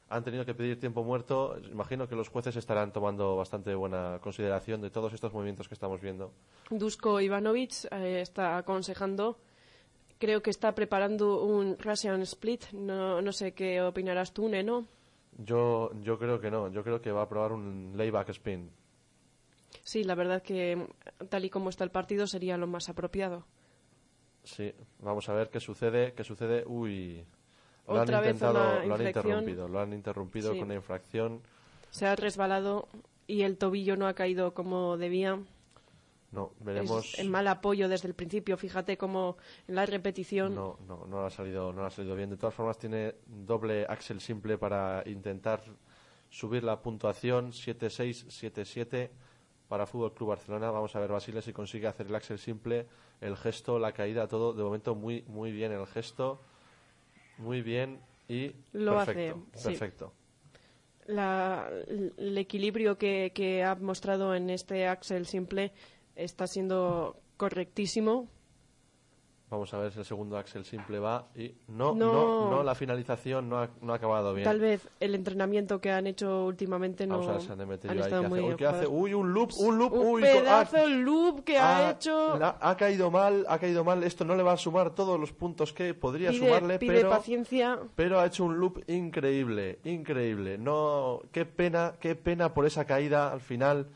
[0.08, 1.58] Han tenido que pedir tiempo muerto.
[1.70, 6.00] Imagino que los jueces estarán tomando bastante buena consideración de todos estos movimientos que estamos
[6.00, 6.32] viendo.
[6.70, 9.36] Dusko Ivanovic eh, está aconsejando.
[10.18, 12.70] Creo que está preparando un Russian Split.
[12.72, 14.86] No, no sé qué opinarás tú, Neno.
[15.38, 16.68] Yo, yo creo que no.
[16.70, 18.70] Yo creo que va a probar un layback spin.
[19.82, 20.86] Sí, la verdad que
[21.28, 23.44] tal y como está el partido sería lo más apropiado.
[24.44, 26.12] Sí, vamos a ver qué sucede.
[26.14, 26.64] ¿Qué sucede?
[26.66, 27.24] Uy.
[27.86, 29.68] Lo Otra han intentado, lo han interrumpido.
[29.68, 30.58] Lo han interrumpido Sí.
[30.58, 31.40] con una infracción.
[31.90, 32.88] Se ha resbalado
[33.26, 35.38] y el tobillo no ha caído como debía.
[36.36, 37.14] No, veremos.
[37.14, 38.56] Es el mal apoyo desde el principio.
[38.56, 40.54] Fíjate cómo en la repetición.
[40.54, 42.28] No, no, no ha salido, no ha salido bien.
[42.30, 45.62] De todas formas, tiene doble axel simple para intentar
[46.28, 49.08] subir la puntuación 7-6, 7-7
[49.68, 50.70] para Fútbol Club Barcelona.
[50.70, 52.86] Vamos a ver Basile si consigue hacer el axel simple,
[53.20, 54.52] el gesto, la caída, todo.
[54.52, 56.40] De momento muy, muy bien el gesto,
[57.38, 59.68] muy bien y Lo perfecto, hace, sí.
[59.70, 60.12] perfecto.
[61.06, 61.68] la-
[62.18, 65.72] el equilibrio que, que ha mostrado en este Axel simple
[66.16, 68.28] está siendo correctísimo.
[69.48, 72.12] Vamos a ver si el segundo axel simple va y no, No.
[72.12, 74.42] no, no, la finalización no ha, no ha acabado bien.
[74.44, 78.02] Tal vez el entrenamiento que han hecho últimamente no Vamos a ver Demeterio han ahí
[78.12, 78.42] estado que hace.
[78.50, 78.86] Uy, ¿qué hace?
[78.88, 82.36] Uy, un loop, un loop, Un uy, co- ah, pedazo loop que ha ha- hecho.
[82.38, 84.02] la- ha caído mal, ha caído mal.
[84.02, 87.10] Esto no le va a sumar todos los puntos que podría Pide, sumarle, pide pero,
[87.10, 87.78] paciencia.
[87.94, 90.58] pero ha hecho un loop increíble, increíble.
[90.58, 93.86] No, qué pena, qué pena por esa caída al final.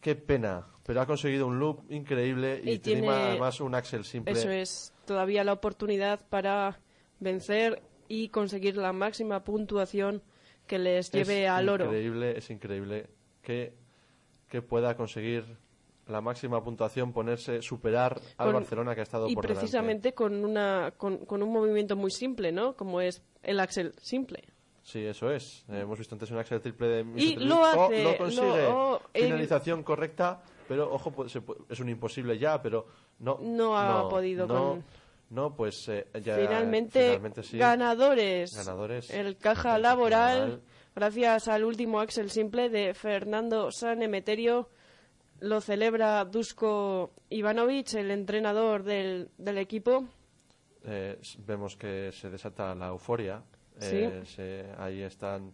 [0.00, 0.66] Qué pena.
[0.86, 4.32] Pero ha conseguido un loop increíble y, Y tiene- tiene además un axel simple.
[4.32, 6.78] Eso es todavía la oportunidad para
[7.20, 10.22] vencer y conseguir la máxima puntuación
[10.66, 11.86] que les lleve es al oro.
[11.86, 13.06] Increíble, es increíble
[13.42, 13.74] que,
[14.48, 15.44] que pueda conseguir
[16.06, 19.60] la máxima puntuación, ponerse, superar al Con- Barcelona que ha estado y por delante.
[19.60, 22.76] precisamente con una con, con un movimiento muy simple, ¿no?
[22.76, 24.44] Como es el axel simple.
[24.84, 25.64] Sí, eso es.
[25.68, 27.04] Eh, hemos visto antes un axel triple de.
[27.20, 28.46] Y lo Oh, hace, lo consigue.
[28.68, 32.86] lo- oh, Finalización correcta, pero ojo, pu- se pu- es un imposible ya, pero
[33.20, 33.38] no.
[33.40, 34.84] No ha podido no, con-
[35.30, 36.36] No, pues eh, ya.
[36.36, 37.58] finalmente, finalmente sí.
[37.58, 38.54] ganadores.
[38.54, 39.10] Ganadores.
[39.10, 40.62] El caja laboral,
[40.94, 44.68] gracias al último axel simple de Fernando San Emeterio,
[45.40, 50.04] lo celebra Dusko Ivanovic, el entrenador del, del equipo.
[50.84, 53.42] Eh, vemos que se desata la euforia.
[53.78, 53.96] Sí.
[53.96, 55.52] Eh, se- ahí están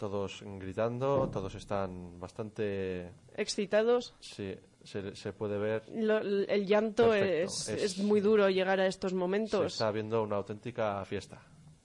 [0.00, 3.12] todos gritando, todos están bastante.
[3.36, 4.14] Excitados.
[4.18, 5.84] Sí, se, se puede ver.
[5.94, 9.72] Lo- el llanto es, es- es muy duro llegar a estos Se momentos.
[9.74, 11.40] está viendo una auténtica fiesta.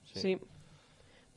[0.05, 0.39] Sí.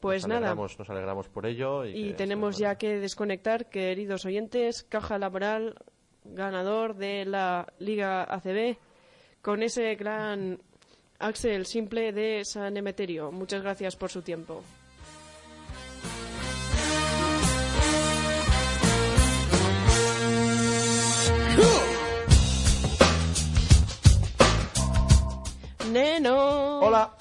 [0.00, 0.38] Pues nos nada.
[0.38, 1.84] alegramos, Nos alegramos por ello.
[1.84, 5.74] Y, tenemos ya que desconectar, queridos oyentes, Caja Laboral,
[6.24, 8.78] ganador de la Liga ACB,
[9.42, 10.60] con ese gran
[11.18, 13.32] Axel simple de San Emeterio.
[13.32, 14.62] Muchas gracias por su tiempo.
[25.92, 26.80] Neno.
[26.80, 27.14] Hola.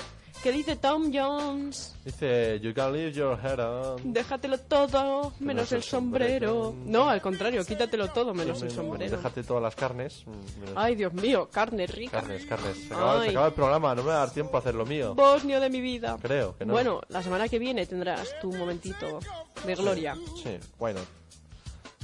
[0.43, 1.95] ¿Qué dice Tom Jones?
[2.05, 4.13] Dice, you can leave your head on.
[4.13, 6.75] Déjatelo todo, menos el sombrero.
[6.85, 9.17] No, al contrario, quítatelo todo, menos el sombrero.
[9.17, 10.23] Déjate todas las carnes.
[10.27, 12.21] menos- Ay, Dios mío, carne rica.
[12.21, 12.77] Carnes, carnes.
[12.77, 14.85] Se acaba, se acaba el programa, no me va a dar tiempo a hacer lo
[14.85, 15.15] mío.
[15.15, 16.17] Bosnio de mi vida.
[16.21, 16.73] Creo que no.
[16.73, 19.19] Bueno, la semana que viene tendrás tu momentito
[19.65, 20.15] de gloria.
[20.41, 20.99] Sí, bueno.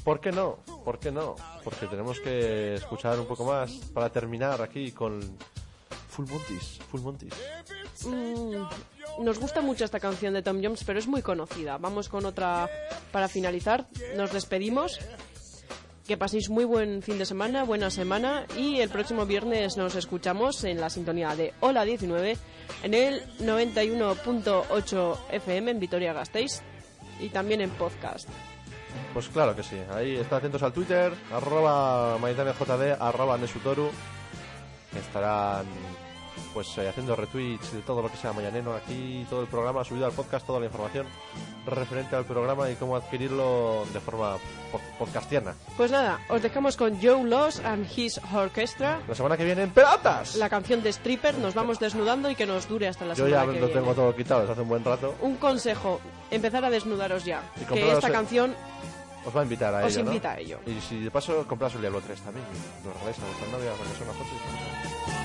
[0.03, 0.57] ¿Por qué no?
[0.84, 1.36] ¿Por qué no?
[1.64, 5.22] Porque tenemos que escuchar un poco más para terminar aquí con
[6.14, 6.80] Full Montis.
[6.91, 7.34] Full Montis.
[8.05, 11.78] Mm, nos gusta mucho esta canción de Tom Jones, pero es muy conocida.
[11.78, 12.70] Vamos con otra
[13.11, 13.88] para finalizar.
[14.16, 14.99] Nos despedimos.
[16.07, 20.61] Que paséis muy buen fin de semana, buena semana y el próximo viernes nos escuchamos
[20.66, 22.38] en la sintonía de Hola 19
[22.84, 26.61] en el 91.8 FM en Vitoria-Gasteiz
[27.22, 28.28] y también en podcast.
[29.14, 29.78] Pues claro que sí.
[29.91, 33.89] Ahí está atentos al Twitter, arroba MaitaneJD, arroba Nesutoru.
[34.99, 35.66] Estarán
[36.54, 40.06] pues eh, haciendo retweets de todo lo que sea Mañaneno aquí, todo el programa subido
[40.06, 41.08] al podcast, toda la información
[41.66, 44.38] referente al programa y cómo adquirirlo de forma
[44.72, 45.56] po- podcastiana.
[45.78, 48.99] Pues nada, os dejamos con Joe Loss and His Orchestra.
[49.08, 50.36] La semana que viene en Pelatas.
[50.36, 53.45] La canción de Stripper, nos vamos desnudando y que nos dure hasta la Yo semana
[53.45, 53.82] ya que lo viene.
[53.82, 55.16] tengo todo quitado desde hace un buen rato.
[55.22, 55.99] Un consejo,
[56.30, 57.41] empezar a desnudaros ya.
[57.60, 58.56] Y Que esta el- canción
[59.26, 60.12] Os va a invitar a Os ello, ¿no?
[60.12, 60.60] invita a ello.
[60.68, 62.45] Y si de paso compras el Diablo 3 también,
[62.84, 64.30] lo regaláis a vuestra novia, porque una foto
[65.20, 65.22] y